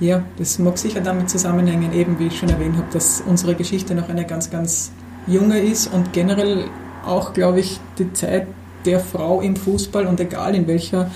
ja, 0.00 0.22
das 0.38 0.58
mag 0.58 0.76
sicher 0.78 1.00
damit 1.00 1.30
zusammenhängen, 1.30 1.92
eben 1.92 2.18
wie 2.18 2.26
ich 2.26 2.38
schon 2.38 2.48
erwähnt 2.48 2.76
habe, 2.76 2.86
dass 2.92 3.22
unsere 3.26 3.54
Geschichte 3.54 3.94
noch 3.94 4.08
eine 4.08 4.26
ganz, 4.26 4.50
ganz 4.50 4.92
junge 5.26 5.58
ist 5.58 5.92
und 5.92 6.12
generell 6.12 6.64
auch, 7.04 7.32
glaube 7.32 7.60
ich, 7.60 7.80
die 7.98 8.12
Zeit 8.12 8.46
der 8.84 9.00
Frau 9.00 9.40
im 9.40 9.56
Fußball 9.56 10.06
und 10.06 10.20
egal 10.20 10.54
in 10.54 10.66
welcher 10.66 11.10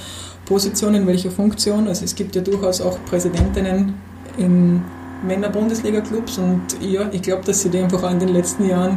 Position, 0.44 0.94
in 0.94 1.06
welcher 1.06 1.30
Funktion. 1.30 1.86
Also 1.88 2.04
es 2.04 2.14
gibt 2.14 2.34
ja 2.34 2.42
durchaus 2.42 2.80
auch 2.80 2.98
Präsidentinnen 3.04 3.94
in 4.36 4.82
Männer-Bundesliga-Clubs 5.26 6.38
und 6.38 6.62
ja, 6.80 7.08
ich 7.12 7.22
glaube, 7.22 7.44
dass 7.44 7.62
sie 7.62 7.68
die 7.68 7.78
einfach 7.78 8.02
auch 8.02 8.10
in 8.10 8.18
den 8.18 8.30
letzten 8.30 8.68
Jahren 8.68 8.96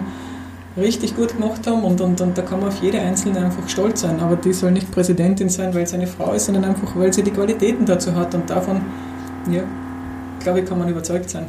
richtig 0.76 1.16
gut 1.16 1.36
gemacht 1.36 1.68
haben 1.68 1.84
und, 1.84 2.02
und, 2.02 2.20
und 2.22 2.38
da 2.38 2.42
kann 2.42 2.60
man 2.60 2.70
auf 2.70 2.82
jede 2.82 3.00
Einzelne 3.00 3.40
einfach 3.40 3.68
stolz 3.70 4.02
sein. 4.02 4.20
Aber 4.20 4.36
die 4.36 4.54
soll 4.54 4.72
nicht 4.72 4.90
Präsidentin 4.92 5.50
sein, 5.50 5.76
weil 5.76 5.86
sie 5.86 5.96
eine 5.96 6.08
Frau 6.08 6.34
ist, 6.34 6.46
sondern 6.46 6.66
einfach, 6.66 6.96
weil 6.96 7.14
sie 7.14 7.22
die 7.22 7.32
Qualitäten 7.32 7.86
dazu 7.86 8.16
hat 8.16 8.34
und 8.34 8.50
davon 8.50 8.82
ja, 9.50 9.64
glaube 10.40 10.60
ich, 10.60 10.66
kann 10.66 10.80
man 10.80 10.90
überzeugt 10.90 11.30
sein. 11.30 11.46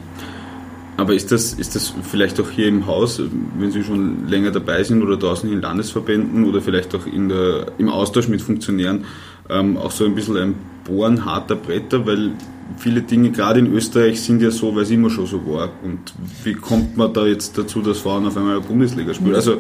Aber 0.97 1.15
ist 1.15 1.33
das, 1.33 1.55
ist 1.55 1.75
das 1.75 1.93
vielleicht 2.09 2.41
auch 2.41 2.51
hier 2.51 2.69
im 2.69 2.87
Haus, 2.87 3.21
wenn 3.59 3.73
Sie 3.73 3.83
schon 3.83 4.29
länger 4.29 4.53
dabei 4.53 4.85
sind 4.85 5.03
oder 5.03 5.17
draußen 5.17 5.51
in 5.51 5.61
Landesverbänden 5.61 6.45
oder 6.45 6.61
vielleicht 6.61 6.95
auch 6.95 7.07
in 7.07 7.29
der, 7.29 7.73
im 7.79 7.89
Austausch 7.89 8.29
mit 8.29 8.41
Funktionären, 8.43 9.05
ähm, 9.51 9.77
auch 9.77 9.91
so 9.91 10.05
ein 10.05 10.15
bisschen 10.15 10.37
ein 10.37 10.55
Bohren 10.85 11.25
harter 11.25 11.57
Bretter, 11.57 12.07
weil 12.07 12.33
viele 12.77 13.03
Dinge, 13.03 13.31
gerade 13.31 13.59
in 13.59 13.73
Österreich, 13.73 14.21
sind 14.21 14.41
ja 14.41 14.51
so, 14.51 14.75
weil 14.75 14.85
es 14.85 14.91
immer 14.91 15.11
schon 15.11 15.27
so 15.27 15.45
war. 15.47 15.71
Und 15.83 15.99
wie 16.45 16.55
kommt 16.55 16.97
man 16.97 17.13
da 17.13 17.27
jetzt 17.27 17.59
dazu, 17.59 17.81
dass 17.81 17.99
Frauen 17.99 18.27
auf 18.27 18.37
einmal 18.37 18.57
eine 18.57 18.65
Bundesliga 18.65 19.13
spielen? 19.15 19.35
Also, 19.35 19.59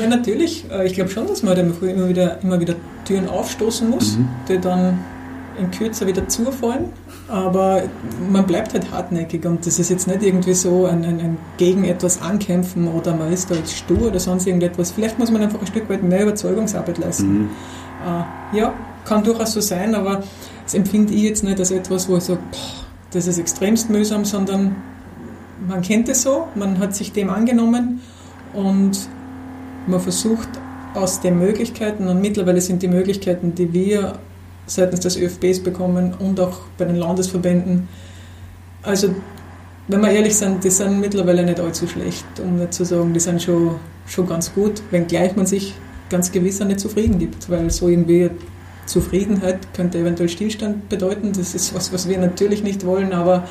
ja, 0.00 0.08
natürlich. 0.08 0.64
Äh, 0.70 0.86
ich 0.86 0.94
glaube 0.94 1.10
schon, 1.10 1.28
dass 1.28 1.42
man 1.42 1.54
da 1.54 1.62
immer 1.62 2.08
wieder, 2.08 2.40
immer 2.42 2.58
wieder 2.60 2.74
Türen 3.04 3.28
aufstoßen 3.28 3.88
muss, 3.88 4.16
mhm. 4.16 4.28
die 4.48 4.58
dann 4.58 4.98
in 5.58 5.70
Kürze 5.70 6.06
wieder 6.06 6.28
zufallen 6.28 6.92
aber 7.32 7.84
man 8.30 8.46
bleibt 8.46 8.74
halt 8.74 8.90
hartnäckig 8.90 9.46
und 9.46 9.64
das 9.64 9.78
ist 9.78 9.88
jetzt 9.88 10.06
nicht 10.06 10.22
irgendwie 10.22 10.52
so 10.52 10.84
ein, 10.84 11.02
ein, 11.02 11.18
ein, 11.18 11.38
gegen 11.56 11.84
etwas 11.84 12.20
ankämpfen 12.20 12.88
oder 12.88 13.14
man 13.14 13.32
ist 13.32 13.50
da 13.50 13.54
jetzt 13.54 13.74
stur 13.74 14.08
oder 14.08 14.20
sonst 14.20 14.46
irgendetwas. 14.46 14.90
Vielleicht 14.90 15.18
muss 15.18 15.30
man 15.30 15.40
einfach 15.40 15.58
ein 15.58 15.66
Stück 15.66 15.88
weit 15.88 16.02
mehr 16.02 16.24
Überzeugungsarbeit 16.24 16.98
leisten. 16.98 17.44
Mhm. 17.44 17.50
Äh, 18.52 18.58
ja, 18.58 18.74
kann 19.06 19.24
durchaus 19.24 19.52
so 19.52 19.62
sein, 19.62 19.94
aber 19.94 20.22
das 20.64 20.74
empfinde 20.74 21.14
ich 21.14 21.22
jetzt 21.22 21.42
nicht 21.42 21.58
als 21.58 21.70
etwas, 21.70 22.06
wo 22.08 22.18
ich 22.18 22.24
sage, 22.24 22.40
boah, 22.50 22.86
das 23.12 23.26
ist 23.26 23.38
extremst 23.38 23.88
mühsam, 23.88 24.26
sondern 24.26 24.76
man 25.66 25.80
kennt 25.80 26.10
es 26.10 26.22
so, 26.22 26.48
man 26.54 26.78
hat 26.78 26.94
sich 26.94 27.12
dem 27.12 27.30
angenommen 27.30 28.02
und 28.52 29.08
man 29.86 30.00
versucht 30.00 30.48
aus 30.94 31.20
den 31.20 31.38
Möglichkeiten, 31.38 32.08
und 32.08 32.20
mittlerweile 32.20 32.60
sind 32.60 32.82
die 32.82 32.88
Möglichkeiten, 32.88 33.54
die 33.54 33.72
wir 33.72 34.18
seitens 34.66 35.00
des 35.00 35.16
ÖFBs 35.16 35.60
bekommen 35.60 36.14
und 36.18 36.38
auch 36.40 36.60
bei 36.78 36.84
den 36.84 36.96
Landesverbänden. 36.96 37.88
Also, 38.82 39.14
wenn 39.88 40.00
wir 40.00 40.10
ehrlich 40.10 40.36
sind, 40.36 40.62
die 40.64 40.70
sind 40.70 41.00
mittlerweile 41.00 41.44
nicht 41.44 41.60
allzu 41.60 41.86
schlecht, 41.86 42.24
um 42.42 42.56
nicht 42.56 42.74
zu 42.74 42.84
sagen, 42.84 43.12
die 43.12 43.20
sind 43.20 43.42
schon, 43.42 43.76
schon 44.06 44.28
ganz 44.28 44.54
gut, 44.54 44.82
wenngleich 44.90 45.36
man 45.36 45.46
sich 45.46 45.74
ganz 46.08 46.30
gewiss 46.30 46.60
auch 46.60 46.66
nicht 46.66 46.80
zufrieden 46.80 47.18
gibt, 47.18 47.50
weil 47.50 47.70
so 47.70 47.88
irgendwie 47.88 48.30
Zufriedenheit 48.86 49.72
könnte 49.74 49.98
eventuell 49.98 50.28
Stillstand 50.28 50.88
bedeuten. 50.88 51.32
Das 51.32 51.54
ist 51.54 51.74
was, 51.74 51.92
was 51.92 52.08
wir 52.08 52.18
natürlich 52.18 52.62
nicht 52.62 52.84
wollen, 52.84 53.12
aber 53.12 53.48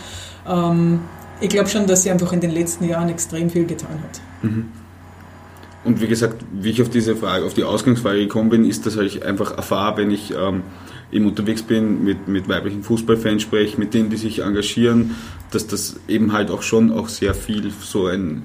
ähm, 0.48 1.02
ich 1.42 1.50
glaube 1.50 1.70
schon, 1.70 1.88
dass 1.88 2.04
sie 2.04 2.12
einfach 2.12 2.32
in 2.34 2.40
den 2.40 2.52
letzten 2.52 2.86
Jahren 2.86 3.10
extrem 3.10 3.50
viel 3.50 3.66
getan 3.66 4.00
hat. 4.04 4.22
Mhm. 4.44 4.66
Und 5.84 6.00
wie 6.00 6.08
gesagt, 6.08 6.46
wie 6.54 6.70
ich 6.70 6.82
auf 6.82 6.90
diese 6.90 7.16
Frage, 7.16 7.46
auf 7.46 7.56
die 7.56 7.64
Ausgangsfrage 7.64 8.20
gekommen 8.20 8.50
bin, 8.50 8.66
ist 8.66 8.86
das 8.86 8.98
halt 8.98 9.24
einfach 9.24 9.58
erfahren, 9.58 9.98
wenn 9.98 10.12
ich 10.12 10.32
ähm, 10.32 10.62
eben 11.12 11.26
unterwegs 11.26 11.62
bin, 11.62 12.04
mit, 12.04 12.28
mit 12.28 12.48
weiblichen 12.48 12.84
Fußballfans 12.84 13.42
spreche, 13.42 13.78
mit 13.78 13.94
denen, 13.94 14.10
die 14.10 14.18
sich 14.18 14.40
engagieren, 14.40 15.16
dass 15.52 15.68
das 15.68 16.00
eben 16.08 16.32
halt 16.32 16.50
auch 16.50 16.62
schon 16.62 16.92
auch 16.92 17.10
sehr 17.10 17.34
viel 17.34 17.72
so 17.82 18.08
ein 18.08 18.44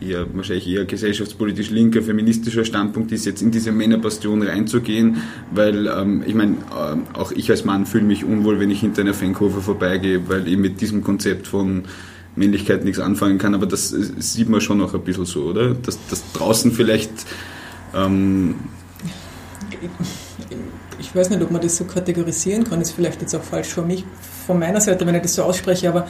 eher, 0.00 0.26
wahrscheinlich 0.34 0.68
eher 0.68 0.84
gesellschaftspolitisch 0.84 1.70
linker, 1.70 2.02
feministischer 2.02 2.64
Standpunkt 2.64 3.12
ist, 3.12 3.24
jetzt 3.24 3.42
in 3.42 3.50
diese 3.50 3.72
Männerbastion 3.72 4.42
reinzugehen, 4.42 5.18
weil 5.52 5.86
ähm, 5.86 6.24
ich 6.26 6.34
meine, 6.34 6.56
ähm, 6.76 7.02
auch 7.12 7.32
ich 7.32 7.50
als 7.50 7.64
Mann 7.64 7.86
fühle 7.86 8.04
mich 8.04 8.24
unwohl, 8.24 8.58
wenn 8.58 8.70
ich 8.70 8.80
hinter 8.80 9.02
einer 9.02 9.14
Fankurve 9.14 9.60
vorbeigehe, 9.60 10.28
weil 10.28 10.48
ich 10.48 10.56
mit 10.56 10.80
diesem 10.80 11.02
Konzept 11.02 11.46
von 11.46 11.84
Männlichkeit 12.34 12.84
nichts 12.84 12.98
anfangen 12.98 13.38
kann, 13.38 13.54
aber 13.54 13.66
das 13.66 13.90
sieht 13.90 14.48
man 14.48 14.60
schon 14.60 14.80
auch 14.80 14.94
ein 14.94 15.02
bisschen 15.02 15.26
so, 15.26 15.44
oder? 15.44 15.74
Dass, 15.74 15.98
dass 16.08 16.32
draußen 16.32 16.72
vielleicht 16.72 17.12
ähm, 17.94 18.56
ich 21.02 21.14
weiß 21.14 21.30
nicht, 21.30 21.42
ob 21.42 21.50
man 21.50 21.60
das 21.60 21.76
so 21.76 21.84
kategorisieren 21.84 22.64
kann, 22.64 22.80
ist 22.80 22.92
vielleicht 22.92 23.20
jetzt 23.20 23.34
auch 23.34 23.42
falsch 23.42 23.68
von, 23.68 23.86
mich, 23.86 24.04
von 24.46 24.58
meiner 24.58 24.80
Seite, 24.80 25.04
wenn 25.04 25.14
ich 25.14 25.22
das 25.22 25.34
so 25.34 25.42
ausspreche, 25.42 25.88
aber 25.88 26.06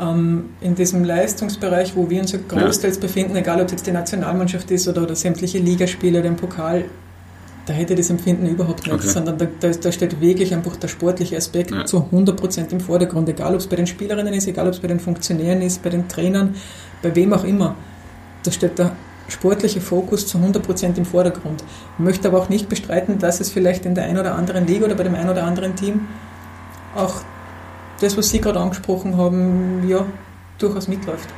ähm, 0.00 0.50
in 0.60 0.74
diesem 0.76 1.04
Leistungsbereich, 1.04 1.96
wo 1.96 2.08
wir 2.08 2.20
uns 2.20 2.32
ja 2.32 2.38
großteils 2.46 2.96
ja. 2.96 3.02
befinden, 3.02 3.36
egal 3.36 3.60
ob 3.60 3.66
es 3.66 3.72
jetzt 3.72 3.86
die 3.86 3.92
Nationalmannschaft 3.92 4.70
ist 4.70 4.86
oder, 4.86 5.02
oder 5.02 5.16
sämtliche 5.16 5.58
Ligaspiele, 5.58 6.22
den 6.22 6.36
Pokal, 6.36 6.84
da 7.66 7.72
hätte 7.72 7.94
das 7.94 8.08
Empfinden 8.08 8.46
überhaupt 8.46 8.86
nicht, 8.86 8.94
okay. 8.94 9.08
sondern 9.08 9.36
da, 9.36 9.46
da, 9.58 9.68
da, 9.70 9.92
steht 9.92 10.20
wirklich 10.20 10.54
einfach 10.54 10.76
der 10.76 10.88
sportliche 10.88 11.36
Aspekt 11.36 11.72
ja. 11.72 11.84
zu 11.84 12.08
100% 12.12 12.70
im 12.70 12.80
Vordergrund, 12.80 13.28
egal 13.28 13.54
ob 13.54 13.60
es 13.60 13.66
bei 13.66 13.76
den 13.76 13.86
Spielerinnen 13.86 14.32
ist, 14.32 14.46
egal 14.46 14.66
ob 14.66 14.74
es 14.74 14.80
bei 14.80 14.88
den 14.88 15.00
Funktionären 15.00 15.60
ist, 15.60 15.82
bei 15.82 15.90
den 15.90 16.08
Trainern, 16.08 16.54
bei 17.02 17.14
wem 17.14 17.32
auch 17.32 17.44
immer. 17.44 17.74
Da 18.42 18.50
steht 18.50 18.78
der 18.78 18.92
sportliche 19.30 19.80
Fokus 19.80 20.26
zu 20.26 20.38
100% 20.38 20.96
im 20.96 21.04
Vordergrund. 21.04 21.64
Ich 21.98 22.04
möchte 22.04 22.28
aber 22.28 22.38
auch 22.38 22.48
nicht 22.48 22.68
bestreiten, 22.68 23.18
dass 23.18 23.40
es 23.40 23.50
vielleicht 23.50 23.86
in 23.86 23.94
der 23.94 24.04
einen 24.04 24.18
oder 24.18 24.34
anderen 24.34 24.66
Liga 24.66 24.86
oder 24.86 24.94
bei 24.94 25.04
dem 25.04 25.14
einen 25.14 25.30
oder 25.30 25.44
anderen 25.44 25.76
Team 25.76 26.08
auch 26.94 27.22
das, 28.00 28.16
was 28.16 28.30
Sie 28.30 28.40
gerade 28.40 28.58
angesprochen 28.58 29.16
haben, 29.16 29.88
ja, 29.88 30.06
durchaus 30.58 30.88
mitläuft. 30.88 31.28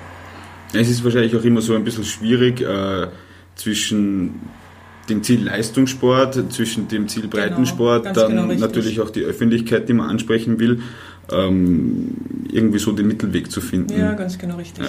Es 0.72 0.88
ist 0.88 1.04
wahrscheinlich 1.04 1.36
auch 1.36 1.44
immer 1.44 1.60
so 1.60 1.74
ein 1.74 1.84
bisschen 1.84 2.04
schwierig 2.04 2.60
äh, 2.60 3.08
zwischen 3.56 4.40
dem 5.08 5.22
Ziel 5.22 5.44
Leistungssport, 5.44 6.52
zwischen 6.52 6.88
dem 6.88 7.08
Ziel 7.08 7.22
genau, 7.22 7.36
Breitensport, 7.36 8.04
genau, 8.04 8.14
dann 8.14 8.48
genau 8.48 8.60
natürlich 8.60 9.00
auch 9.00 9.10
die 9.10 9.22
Öffentlichkeit, 9.22 9.88
die 9.88 9.92
man 9.92 10.08
ansprechen 10.08 10.58
will 10.58 10.80
irgendwie 11.28 12.78
so 12.78 12.92
den 12.92 13.08
Mittelweg 13.08 13.50
zu 13.50 13.60
finden. 13.60 13.98
Ja, 13.98 14.12
ganz 14.14 14.38
genau 14.38 14.56
richtig. 14.56 14.84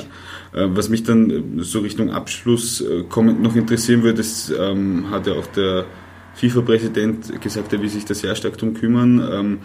Ja. 0.53 0.59
Äh, 0.59 0.75
was 0.75 0.89
mich 0.89 1.03
dann 1.03 1.59
so 1.59 1.79
Richtung 1.79 2.11
Abschluss 2.11 2.81
äh, 2.81 3.03
kommend 3.07 3.41
noch 3.41 3.55
interessieren 3.55 4.03
würde, 4.03 4.17
das 4.17 4.51
ähm, 4.57 5.09
hat 5.09 5.27
ja 5.27 5.33
auch 5.33 5.47
der 5.47 5.85
FIFA-Präsident 6.35 7.41
gesagt, 7.41 7.73
er 7.73 7.81
will 7.81 7.89
sich 7.89 8.05
da 8.05 8.13
sehr 8.13 8.35
stark 8.35 8.57
darum 8.57 8.73
kümmern. 8.73 9.27
Ähm, 9.31 9.59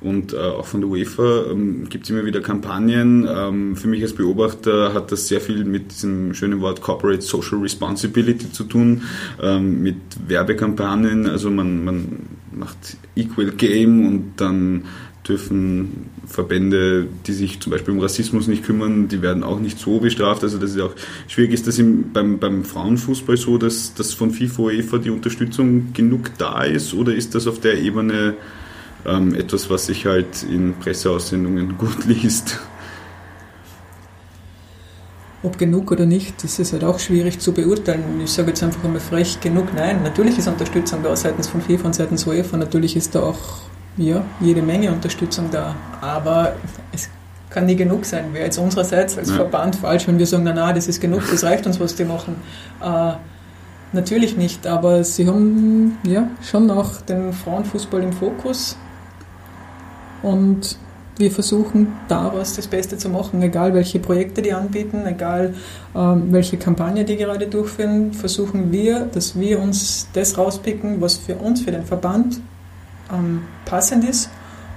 und 0.00 0.34
äh, 0.34 0.36
auch 0.36 0.66
von 0.66 0.80
der 0.80 0.90
UEFA 0.90 1.50
ähm, 1.50 1.88
gibt 1.88 2.04
es 2.04 2.10
immer 2.10 2.24
wieder 2.26 2.40
Kampagnen. 2.40 3.26
Ähm, 3.28 3.76
für 3.76 3.88
mich 3.88 4.02
als 4.02 4.12
Beobachter 4.12 4.92
hat 4.92 5.10
das 5.12 5.28
sehr 5.28 5.40
viel 5.40 5.64
mit 5.64 5.92
diesem 5.92 6.34
schönen 6.34 6.60
Wort 6.60 6.82
Corporate 6.82 7.22
Social 7.22 7.58
Responsibility 7.58 8.52
zu 8.52 8.64
tun, 8.64 9.02
ähm, 9.42 9.82
mit 9.82 9.96
Werbekampagnen. 10.26 11.26
Also 11.26 11.50
man, 11.50 11.84
man 11.84 12.26
macht 12.52 12.98
Equal 13.16 13.50
Game 13.52 14.06
und 14.06 14.32
dann 14.36 14.84
dürfen 15.26 16.10
Verbände, 16.26 17.06
die 17.26 17.32
sich 17.32 17.60
zum 17.60 17.72
Beispiel 17.72 17.94
um 17.94 18.00
Rassismus 18.00 18.46
nicht 18.46 18.64
kümmern, 18.64 19.08
die 19.08 19.22
werden 19.22 19.42
auch 19.42 19.58
nicht 19.58 19.78
so 19.78 19.98
bestraft. 20.00 20.42
Also 20.42 20.58
das 20.58 20.72
ist 20.72 20.80
auch 20.80 20.94
schwierig. 21.28 21.52
Ist 21.52 21.66
das 21.66 21.78
im, 21.78 22.12
beim, 22.12 22.38
beim 22.38 22.64
Frauenfußball 22.64 23.36
so, 23.36 23.56
dass, 23.56 23.94
dass 23.94 24.12
von 24.12 24.30
FIFA 24.30 24.62
UEFA 24.62 24.98
die 24.98 25.10
Unterstützung 25.10 25.92
genug 25.94 26.30
da 26.38 26.62
ist 26.62 26.92
oder 26.94 27.14
ist 27.14 27.34
das 27.34 27.46
auf 27.46 27.60
der 27.60 27.78
Ebene 27.78 28.34
ähm, 29.06 29.34
etwas, 29.34 29.70
was 29.70 29.86
sich 29.86 30.04
halt 30.06 30.42
in 30.42 30.74
Presseaussendungen 30.74 31.78
gut 31.78 32.04
liest? 32.04 32.60
Ob 35.42 35.58
genug 35.58 35.90
oder 35.92 36.06
nicht, 36.06 36.42
das 36.42 36.58
ist 36.58 36.72
halt 36.72 36.84
auch 36.84 36.98
schwierig 36.98 37.38
zu 37.38 37.52
beurteilen. 37.52 38.02
Ich 38.22 38.30
sage 38.30 38.48
jetzt 38.48 38.62
einfach 38.62 38.82
einmal 38.82 39.00
frech, 39.00 39.40
genug, 39.40 39.74
nein. 39.74 40.02
Natürlich 40.02 40.38
ist 40.38 40.48
Unterstützung 40.48 41.02
da 41.02 41.14
seitens 41.16 41.48
von 41.48 41.60
FIFA 41.60 41.86
und 41.86 41.94
seitens 41.94 42.26
UEFA. 42.26 42.56
Natürlich 42.56 42.96
ist 42.96 43.14
da 43.14 43.22
auch 43.22 43.60
ja, 43.96 44.24
jede 44.40 44.62
Menge 44.62 44.92
Unterstützung 44.92 45.50
da. 45.50 45.74
Aber 46.00 46.54
es 46.92 47.08
kann 47.50 47.66
nie 47.66 47.76
genug 47.76 48.04
sein. 48.04 48.32
Wäre 48.32 48.44
jetzt 48.44 48.58
unsererseits 48.58 49.16
als 49.16 49.30
ja. 49.30 49.36
Verband 49.36 49.76
falsch, 49.76 50.08
wenn 50.08 50.18
wir 50.18 50.26
sagen, 50.26 50.44
na, 50.44 50.52
na, 50.52 50.72
das 50.72 50.88
ist 50.88 51.00
genug, 51.00 51.22
das 51.30 51.44
reicht 51.44 51.66
uns, 51.66 51.78
was 51.78 51.94
die 51.94 52.04
machen. 52.04 52.36
Äh, 52.82 53.12
natürlich 53.92 54.36
nicht, 54.36 54.66
aber 54.66 55.04
sie 55.04 55.28
haben 55.28 55.98
ja 56.04 56.28
schon 56.42 56.70
auch 56.70 57.00
den 57.02 57.32
Frauenfußball 57.32 58.02
im 58.02 58.12
Fokus 58.12 58.76
und 60.22 60.78
wir 61.16 61.30
versuchen 61.30 61.92
daraus 62.08 62.54
das 62.56 62.66
Beste 62.66 62.98
zu 62.98 63.08
machen, 63.08 63.40
egal 63.40 63.72
welche 63.72 64.00
Projekte 64.00 64.42
die 64.42 64.52
anbieten, 64.52 65.06
egal 65.06 65.54
ähm, 65.94 66.32
welche 66.32 66.56
Kampagne 66.56 67.04
die 67.04 67.16
gerade 67.16 67.46
durchführen, 67.46 68.12
versuchen 68.12 68.72
wir, 68.72 69.06
dass 69.12 69.38
wir 69.38 69.60
uns 69.60 70.08
das 70.12 70.36
rauspicken, 70.36 71.00
was 71.00 71.16
für 71.16 71.36
uns, 71.36 71.60
für 71.60 71.70
den 71.70 71.84
Verband 71.84 72.40
ähm, 73.12 73.42
passend 73.64 74.04
ist 74.04 74.30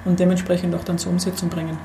und 0.05 0.19
dementsprechend 0.19 0.75
auch 0.75 0.83
dann 0.83 0.97
zur 0.97 1.11
Umsetzung 1.11 1.49
bringen. 1.49 1.77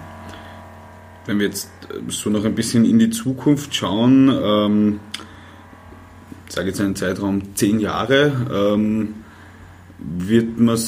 Wenn 1.27 1.39
wir 1.39 1.47
jetzt 1.47 1.71
äh, 1.89 2.11
so 2.11 2.31
noch 2.31 2.45
ein 2.45 2.55
bisschen 2.55 2.85
in 2.85 2.99
die 2.99 3.11
Zukunft 3.11 3.75
schauen, 3.75 4.29
ähm, 4.29 5.01
ich 6.49 6.55
sage 6.55 6.69
jetzt 6.69 6.81
einen 6.81 6.97
Zeitraum 6.97 7.55
zehn 7.55 7.81
Jahre, 7.81 8.75
ähm, 8.75 9.15
wird 10.05 10.59
man 10.59 10.79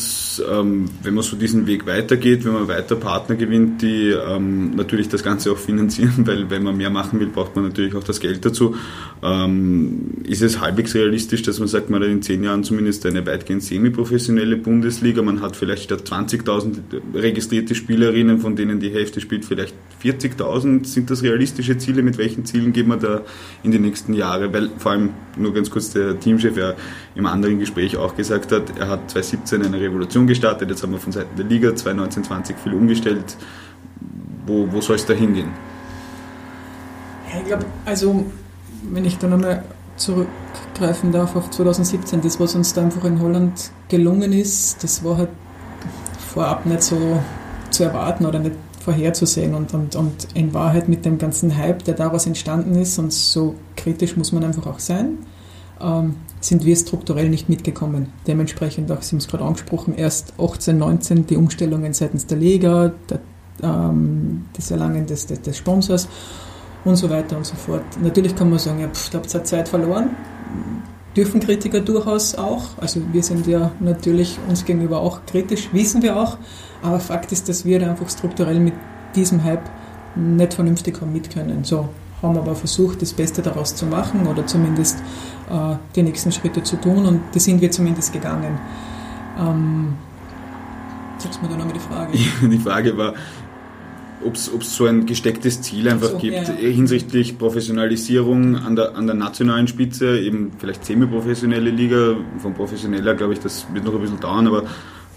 ähm, 0.51 0.87
wenn 1.03 1.15
man 1.15 1.23
so 1.23 1.37
diesen 1.37 1.67
Weg 1.67 1.87
weitergeht, 1.87 2.45
wenn 2.45 2.53
man 2.53 2.69
weiter 2.69 2.97
Partner 2.97 3.37
gewinnt, 3.37 3.83
die 3.83 4.11
ähm, 4.11 4.75
natürlich 4.75 5.09
das 5.09 5.23
Ganze 5.23 5.53
auch 5.53 5.57
finanzieren, 5.57 6.13
weil 6.27 6.51
wenn 6.51 6.63
man 6.63 6.77
mehr 6.77 6.91
machen 6.91 7.21
will, 7.21 7.29
braucht 7.29 7.55
man 7.55 7.65
natürlich 7.65 7.95
auch 7.95 8.05
das 8.05 8.21
Geld 8.21 8.45
dazu. 8.45 8.77
Ähm, 9.23 10.23
ist 10.25 10.43
es 10.43 10.61
halbwegs 10.61 10.95
realistisch, 10.95 11.43
dass 11.43 11.59
man 11.59 11.69
sagt, 11.69 11.91
man 11.91 12.03
hat 12.03 12.09
in 12.09 12.23
zehn 12.23 12.43
Jahren 12.43 12.65
zumindest 12.65 13.07
eine 13.07 13.25
weitgehend 13.27 13.63
semi-professionelle 13.63 14.57
Bundesliga, 14.57 15.23
man 15.23 15.41
hat 15.41 15.57
vielleicht 15.57 15.85
statt 15.85 16.03
20.000 16.07 16.79
registrierte 17.15 17.75
Spielerinnen, 17.75 18.41
von 18.41 18.57
denen 18.57 18.81
die 18.81 18.91
Hälfte 18.91 19.21
spielt, 19.21 19.45
vielleicht 19.45 19.75
40.000. 20.05 20.85
Sind 20.87 21.11
das 21.11 21.23
realistische 21.23 21.79
Ziele? 21.79 22.03
Mit 22.03 22.19
welchen 22.19 22.45
Zielen 22.45 22.73
gehen 22.73 22.89
wir 22.89 22.99
da 22.99 23.23
in 23.63 23.71
die 23.71 23.79
nächsten 23.79 24.13
Jahre? 24.13 24.53
Weil 24.53 24.71
vor 24.77 24.93
allem, 24.93 25.11
nur 25.37 25.55
ganz 25.55 25.71
kurz, 25.71 25.91
der 25.91 26.21
Teamchef 26.21 26.57
ja 26.57 26.75
im 27.15 27.27
anderen 27.27 27.59
Gespräch 27.59 27.97
auch 27.97 28.15
gesagt 28.15 28.53
hat, 28.53 28.79
er 28.79 28.89
hat 28.89 29.11
2017 29.11 29.65
eine 29.65 29.81
Revolution 29.81 30.27
gestartet, 30.27 30.69
jetzt 30.71 30.83
haben 30.83 30.93
wir 30.93 31.01
von 31.01 31.13
Seiten 31.13 31.37
der 31.37 31.47
Liga 31.47 31.71
2019-20 31.71 32.57
viel 32.63 32.75
umgestellt. 32.75 33.37
Wo, 34.47 34.71
wo 34.71 34.81
soll 34.81 34.97
es 34.97 35.07
da 35.07 35.15
hingehen? 35.15 35.49
Ja, 37.33 37.41
ich 37.41 37.47
glaube, 37.47 37.65
also 37.87 38.27
wenn 38.93 39.05
ich 39.05 39.17
da 39.17 39.27
nochmal 39.27 39.65
zurückgreifen 39.97 41.13
darf 41.13 41.35
auf 41.37 41.51
2017, 41.51 42.21
das, 42.21 42.39
was 42.39 42.55
uns 42.55 42.75
da 42.75 42.83
einfach 42.83 43.05
in 43.05 43.21
Holland 43.21 43.71
gelungen 43.89 44.33
ist, 44.33 44.83
das 44.85 45.03
war 45.03 45.17
halt 45.17 45.31
vorab 46.19 46.67
nicht 46.67 46.83
so 46.83 47.23
zu 47.71 47.85
erwarten 47.85 48.27
oder 48.27 48.39
nicht 48.39 48.57
vorherzusehen 48.85 49.55
und, 49.55 49.73
und, 49.73 49.97
und 49.97 50.29
in 50.35 50.53
Wahrheit 50.53 50.89
mit 50.89 51.05
dem 51.05 51.19
ganzen 51.19 51.57
Hype, 51.57 51.85
der 51.85 51.95
daraus 51.95 52.27
entstanden 52.27 52.75
ist 52.77 52.99
und 52.99 53.13
so 53.13 53.55
kritisch 53.77 54.17
muss 54.17 54.33
man 54.33 54.45
einfach 54.45 54.67
auch 54.67 54.79
sein, 54.79 55.19
ähm, 55.81 56.17
sind 56.41 56.65
wir 56.65 56.77
strukturell 56.77 57.31
nicht 57.31 57.49
mitgekommen. 57.49 58.13
Dementsprechend 58.27 58.93
auch, 58.93 59.03
Sie 59.03 59.13
haben 59.13 59.19
es 59.19 59.29
gerade 59.29 59.45
angesprochen, 59.45 59.95
erst 59.95 60.35
18, 60.39 60.77
19 60.77 61.27
die 61.27 61.37
Umstellungen 61.37 61.95
seitens 61.95 62.27
der 62.27 62.37
Liga, 62.37 62.93
der, 63.09 63.21
ähm, 63.63 64.45
das 64.53 64.71
Erlangen 64.71 65.07
des, 65.07 65.27
des, 65.27 65.41
des, 65.41 65.57
Sponsors 65.57 66.07
und 66.85 66.97
so 66.97 67.09
weiter 67.09 67.39
und 67.39 67.47
so 67.47 67.55
fort. 67.55 67.85
Natürlich 68.03 68.37
kann 68.37 68.51
man 68.51 68.59
sagen, 68.59 68.81
ja, 68.81 68.89
pff, 68.89 69.11
da 69.11 69.19
habt 69.19 69.33
ihr 69.35 69.45
Zeit 69.45 69.69
verloren. 69.69 70.11
Dürfen 71.17 71.41
Kritiker 71.41 71.81
durchaus 71.81 72.35
auch. 72.35 72.77
Also 72.79 73.01
wir 73.13 73.23
sind 73.23 73.47
ja 73.47 73.71
natürlich 73.81 74.37
uns 74.49 74.65
gegenüber 74.65 75.01
auch 75.01 75.25
kritisch, 75.27 75.69
wissen 75.73 76.03
wir 76.03 76.17
auch. 76.17 76.39
Aber 76.85 77.01
Fakt 77.01 77.33
ist, 77.33 77.49
dass 77.49 77.65
wir 77.65 77.81
da 77.81 77.91
einfach 77.91 78.11
strukturell 78.11 78.61
mit 78.61 78.75
diesem 79.17 79.43
Hype 79.43 79.71
nicht 80.17 80.53
vernünftig 80.53 81.01
haben 81.01 81.15
mit 81.15 81.31
können. 81.31 81.65
So, 81.65 81.89
haben 82.21 82.37
aber 82.37 82.55
versucht, 82.55 83.01
das 83.01 83.15
Beste 83.15 83.41
daraus 83.41 83.75
zu 83.75 83.87
machen 83.87 84.27
oder 84.27 84.47
zumindest 84.47 84.99
äh, 85.51 85.77
die 85.97 86.03
nächsten 86.03 86.31
Schritte 86.31 86.63
zu 86.63 86.77
tun 86.77 87.07
und 87.07 87.21
die 87.35 87.41
sind 87.41 87.63
wir 87.63 87.71
zumindest 87.71 88.13
gegangen. 88.13 88.59
Ähm, 89.41 89.95
sagst 91.17 91.41
du 91.41 91.47
mir 91.47 91.53
da 91.53 91.57
nochmal 91.57 91.73
die 91.73 91.81
Frage? 91.81 92.13
die 92.49 92.59
Frage 92.59 92.99
war, 92.99 93.15
ob 94.23 94.35
es 94.35 94.77
so 94.77 94.85
ein 94.85 95.07
gestecktes 95.07 95.63
Ziel 95.63 95.89
einfach 95.89 96.11
so, 96.11 96.19
gibt 96.19 96.35
ja, 96.35 96.43
ja. 96.43 96.69
hinsichtlich 96.69 97.39
Professionalisierung 97.39 98.57
an 98.57 98.77
der, 98.77 98.95
an 98.95 99.07
der 99.07 99.17
nationalen 99.17 99.69
Spitze, 99.69 100.19
eben 100.19 100.53
vielleicht 100.59 100.85
semi-professionelle 100.85 101.71
Liga, 101.71 102.17
von 102.39 102.53
professioneller 102.53 103.15
glaube 103.15 103.33
ich, 103.33 103.41
das 103.41 103.67
wird 103.73 103.87
noch 103.87 103.95
ein 103.95 104.01
bisschen 104.03 104.21
dauern, 104.21 104.47
aber 104.47 104.65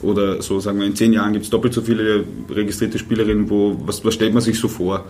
oder 0.01 0.41
so 0.41 0.59
sagen 0.59 0.79
wir 0.79 0.85
in 0.85 0.95
zehn 0.95 1.13
Jahren 1.13 1.33
gibt 1.33 1.45
es 1.45 1.51
doppelt 1.51 1.73
so 1.73 1.81
viele 1.81 2.23
registrierte 2.49 2.99
Spielerinnen, 2.99 3.49
wo 3.49 3.77
was, 3.85 4.03
was 4.05 4.13
stellt 4.13 4.33
man 4.33 4.41
sich 4.41 4.59
so 4.59 4.67
vor? 4.67 5.05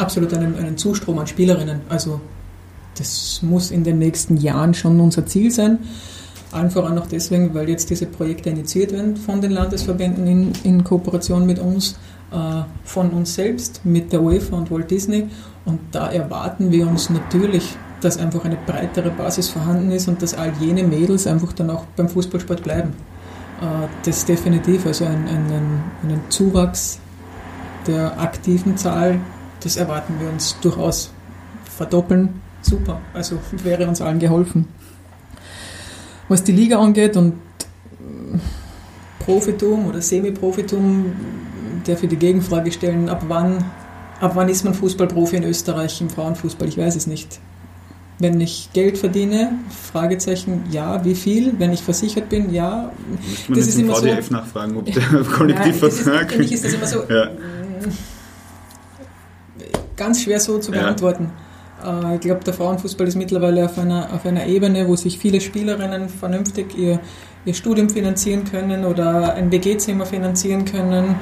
absolut 0.00 0.32
einen, 0.34 0.56
einen 0.56 0.76
Zustrom 0.76 1.18
an 1.18 1.26
Spielerinnen. 1.26 1.82
Also 1.88 2.20
das 2.96 3.40
muss 3.42 3.70
in 3.70 3.84
den 3.84 3.98
nächsten 3.98 4.36
Jahren 4.36 4.74
schon 4.74 4.98
unser 5.00 5.26
Ziel 5.26 5.50
sein. 5.50 5.78
Allen 6.52 6.70
voran 6.70 6.98
auch 6.98 7.06
deswegen, 7.06 7.54
weil 7.54 7.68
jetzt 7.68 7.90
diese 7.90 8.06
Projekte 8.06 8.50
initiiert 8.50 8.92
werden 8.92 9.16
von 9.16 9.40
den 9.40 9.52
Landesverbänden 9.52 10.26
in, 10.26 10.52
in 10.64 10.82
Kooperation 10.82 11.46
mit 11.46 11.60
uns, 11.60 11.96
äh, 12.32 12.62
von 12.82 13.10
uns 13.10 13.34
selbst, 13.36 13.82
mit 13.84 14.12
der 14.12 14.20
UEFA 14.20 14.56
und 14.56 14.70
Walt 14.70 14.90
Disney. 14.90 15.28
Und 15.64 15.78
da 15.92 16.10
erwarten 16.10 16.72
wir 16.72 16.88
uns 16.88 17.08
natürlich, 17.08 17.76
dass 18.00 18.16
einfach 18.16 18.44
eine 18.44 18.56
breitere 18.66 19.10
Basis 19.10 19.48
vorhanden 19.48 19.92
ist 19.92 20.08
und 20.08 20.22
dass 20.22 20.34
all 20.34 20.52
jene 20.58 20.82
Mädels 20.82 21.26
einfach 21.28 21.52
dann 21.52 21.70
auch 21.70 21.84
beim 21.96 22.08
Fußballsport 22.08 22.64
bleiben. 22.64 22.94
Äh, 23.60 23.88
das 24.04 24.24
definitiv 24.24 24.86
also 24.86 25.04
ein, 25.04 25.28
einen, 25.28 25.82
einen 26.02 26.20
Zuwachs 26.28 27.00
der 27.86 28.20
aktiven 28.20 28.76
Zahl 28.76 29.20
das 29.60 29.76
erwarten 29.76 30.14
wir 30.18 30.28
uns 30.28 30.58
durchaus 30.60 31.10
verdoppeln. 31.64 32.40
Super, 32.62 33.00
also 33.14 33.38
wäre 33.62 33.86
uns 33.86 34.00
allen 34.00 34.18
geholfen. 34.18 34.68
Was 36.28 36.44
die 36.44 36.52
Liga 36.52 36.78
angeht 36.78 37.16
und 37.16 37.32
äh, 37.32 38.38
Profitum 39.24 39.86
oder 39.86 40.00
Semi-Profitum, 40.00 41.12
der 41.86 41.96
für 41.96 42.06
die 42.06 42.16
Gegenfrage 42.16 42.70
stellen, 42.72 43.08
ab 43.08 43.24
wann, 43.28 43.64
ab 44.20 44.32
wann 44.34 44.48
ist 44.48 44.64
man 44.64 44.74
Fußballprofi 44.74 45.36
in 45.36 45.44
Österreich 45.44 46.00
im 46.00 46.10
Frauenfußball? 46.10 46.68
Ich 46.68 46.78
weiß 46.78 46.96
es 46.96 47.06
nicht. 47.06 47.40
Wenn 48.20 48.40
ich 48.40 48.68
Geld 48.72 48.98
verdiene, 48.98 49.52
Fragezeichen, 49.90 50.64
ja, 50.70 51.04
wie 51.04 51.14
viel? 51.14 51.54
Wenn 51.58 51.72
ich 51.72 51.82
versichert 51.82 52.28
bin, 52.28 52.52
ja. 52.52 52.92
Müsste 53.48 53.50
man 53.50 53.58
das 53.58 53.68
ist 53.68 53.78
immer 53.78 53.94
VDF 53.96 54.26
so, 54.26 54.34
nachfragen, 54.34 54.76
ob 54.76 54.86
der 54.86 55.02
Kollektivvertrag... 55.02 56.32
Für 56.32 56.38
mich 56.38 56.52
ist 56.52 56.64
das 56.64 56.72
immer 56.74 56.86
so... 56.86 57.02
Ja 57.08 57.30
ganz 60.00 60.22
schwer 60.22 60.40
so 60.40 60.58
zu 60.58 60.72
beantworten. 60.72 61.30
Ja. 61.84 62.10
Äh, 62.10 62.14
ich 62.14 62.20
glaube, 62.22 62.42
der 62.42 62.54
Frauenfußball 62.54 63.06
ist 63.06 63.16
mittlerweile 63.16 63.66
auf 63.66 63.78
einer, 63.78 64.08
auf 64.14 64.24
einer 64.24 64.46
Ebene, 64.46 64.88
wo 64.88 64.96
sich 64.96 65.18
viele 65.18 65.40
Spielerinnen 65.40 66.08
vernünftig 66.08 66.76
ihr, 66.76 67.00
ihr 67.44 67.54
Studium 67.54 67.90
finanzieren 67.90 68.44
können 68.44 68.86
oder 68.86 69.34
ein 69.34 69.52
WG-Zimmer 69.52 70.06
finanzieren 70.06 70.64
können 70.64 71.16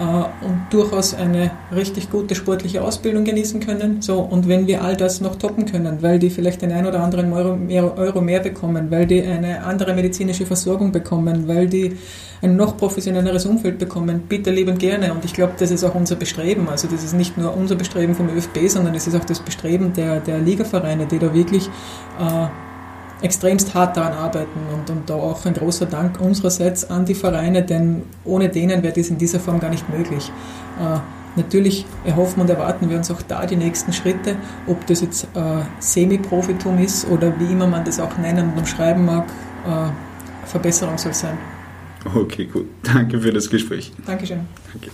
und 0.00 0.66
durchaus 0.70 1.14
eine 1.14 1.52
richtig 1.74 2.10
gute 2.10 2.34
sportliche 2.34 2.82
Ausbildung 2.82 3.24
genießen 3.24 3.60
können. 3.60 4.02
So, 4.02 4.18
und 4.18 4.48
wenn 4.48 4.66
wir 4.66 4.82
all 4.82 4.96
das 4.96 5.20
noch 5.20 5.36
toppen 5.36 5.66
können, 5.66 6.02
weil 6.02 6.18
die 6.18 6.30
vielleicht 6.30 6.62
den 6.62 6.72
ein 6.72 6.86
oder 6.86 7.00
anderen 7.00 7.32
Euro 7.32 7.54
mehr, 7.54 7.96
Euro 7.96 8.20
mehr 8.20 8.40
bekommen, 8.40 8.90
weil 8.90 9.06
die 9.06 9.22
eine 9.22 9.62
andere 9.62 9.94
medizinische 9.94 10.46
Versorgung 10.46 10.90
bekommen, 10.90 11.46
weil 11.46 11.68
die 11.68 11.96
ein 12.42 12.56
noch 12.56 12.76
professionelleres 12.76 13.46
Umfeld 13.46 13.78
bekommen, 13.78 14.24
bitte 14.28 14.50
liebend 14.50 14.80
gerne. 14.80 15.12
Und 15.12 15.24
ich 15.24 15.32
glaube, 15.32 15.54
das 15.58 15.70
ist 15.70 15.84
auch 15.84 15.94
unser 15.94 16.16
Bestreben. 16.16 16.68
Also 16.68 16.88
das 16.88 17.04
ist 17.04 17.14
nicht 17.14 17.38
nur 17.38 17.56
unser 17.56 17.76
Bestreben 17.76 18.14
vom 18.14 18.28
ÖFB, 18.28 18.68
sondern 18.68 18.94
es 18.94 19.06
ist 19.06 19.14
auch 19.14 19.24
das 19.24 19.40
Bestreben 19.40 19.92
der, 19.92 20.20
der 20.20 20.40
Ligavereine, 20.40 21.06
die 21.06 21.18
da 21.18 21.32
wirklich 21.32 21.68
äh, 22.18 22.46
extremst 23.22 23.74
hart 23.74 23.96
daran 23.96 24.12
arbeiten 24.12 24.60
und, 24.72 24.90
und 24.90 25.08
da 25.08 25.14
auch 25.14 25.44
ein 25.46 25.54
großer 25.54 25.86
Dank 25.86 26.20
unsererseits 26.20 26.90
an 26.90 27.04
die 27.04 27.14
Vereine, 27.14 27.62
denn 27.62 28.02
ohne 28.24 28.48
denen 28.48 28.82
wäre 28.82 28.92
das 28.92 29.08
in 29.08 29.18
dieser 29.18 29.40
Form 29.40 29.60
gar 29.60 29.70
nicht 29.70 29.88
möglich. 29.88 30.30
Äh, 30.80 30.98
natürlich 31.36 31.84
erhoffen 32.04 32.42
und 32.42 32.50
erwarten 32.50 32.90
wir 32.90 32.96
uns 32.96 33.10
auch 33.10 33.22
da 33.22 33.46
die 33.46 33.56
nächsten 33.56 33.92
Schritte, 33.92 34.36
ob 34.66 34.86
das 34.86 35.00
jetzt 35.00 35.24
äh, 35.34 35.62
Semi-Profitum 35.78 36.78
ist 36.78 37.08
oder 37.08 37.32
wie 37.40 37.52
immer 37.52 37.66
man 37.66 37.84
das 37.84 37.98
auch 37.98 38.16
nennen 38.18 38.50
und 38.52 38.58
umschreiben 38.58 39.04
mag, 39.04 39.26
äh, 39.66 40.46
Verbesserung 40.46 40.98
soll 40.98 41.14
sein. 41.14 41.38
Okay, 42.14 42.44
gut. 42.44 42.66
Danke 42.82 43.18
für 43.18 43.32
das 43.32 43.48
Gespräch. 43.48 43.92
Dankeschön. 44.06 44.40
Danke. 44.72 44.90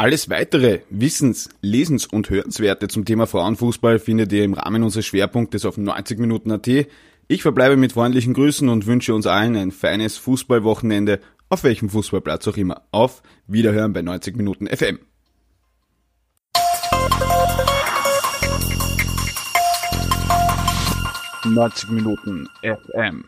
Alles 0.00 0.30
weitere 0.30 0.82
Wissens-, 0.90 1.48
Lesens- 1.60 2.06
und 2.06 2.30
Hörenswerte 2.30 2.86
zum 2.86 3.04
Thema 3.04 3.26
Frauenfußball 3.26 3.98
findet 3.98 4.32
ihr 4.32 4.44
im 4.44 4.54
Rahmen 4.54 4.84
unseres 4.84 5.06
Schwerpunktes 5.06 5.64
auf 5.64 5.76
90 5.76 6.20
Minuten 6.20 6.52
AT. 6.52 6.68
Ich 7.26 7.42
verbleibe 7.42 7.76
mit 7.76 7.94
freundlichen 7.94 8.32
Grüßen 8.32 8.68
und 8.68 8.86
wünsche 8.86 9.12
uns 9.12 9.26
allen 9.26 9.56
ein 9.56 9.72
feines 9.72 10.16
Fußballwochenende, 10.16 11.18
auf 11.48 11.64
welchem 11.64 11.88
Fußballplatz 11.88 12.46
auch 12.46 12.56
immer. 12.56 12.82
Auf 12.92 13.24
Wiederhören 13.48 13.92
bei 13.92 14.02
90 14.02 14.36
Minuten 14.36 14.68
FM. 14.68 15.00
90 21.44 21.90
Minuten 21.90 22.46
FM. 22.62 23.24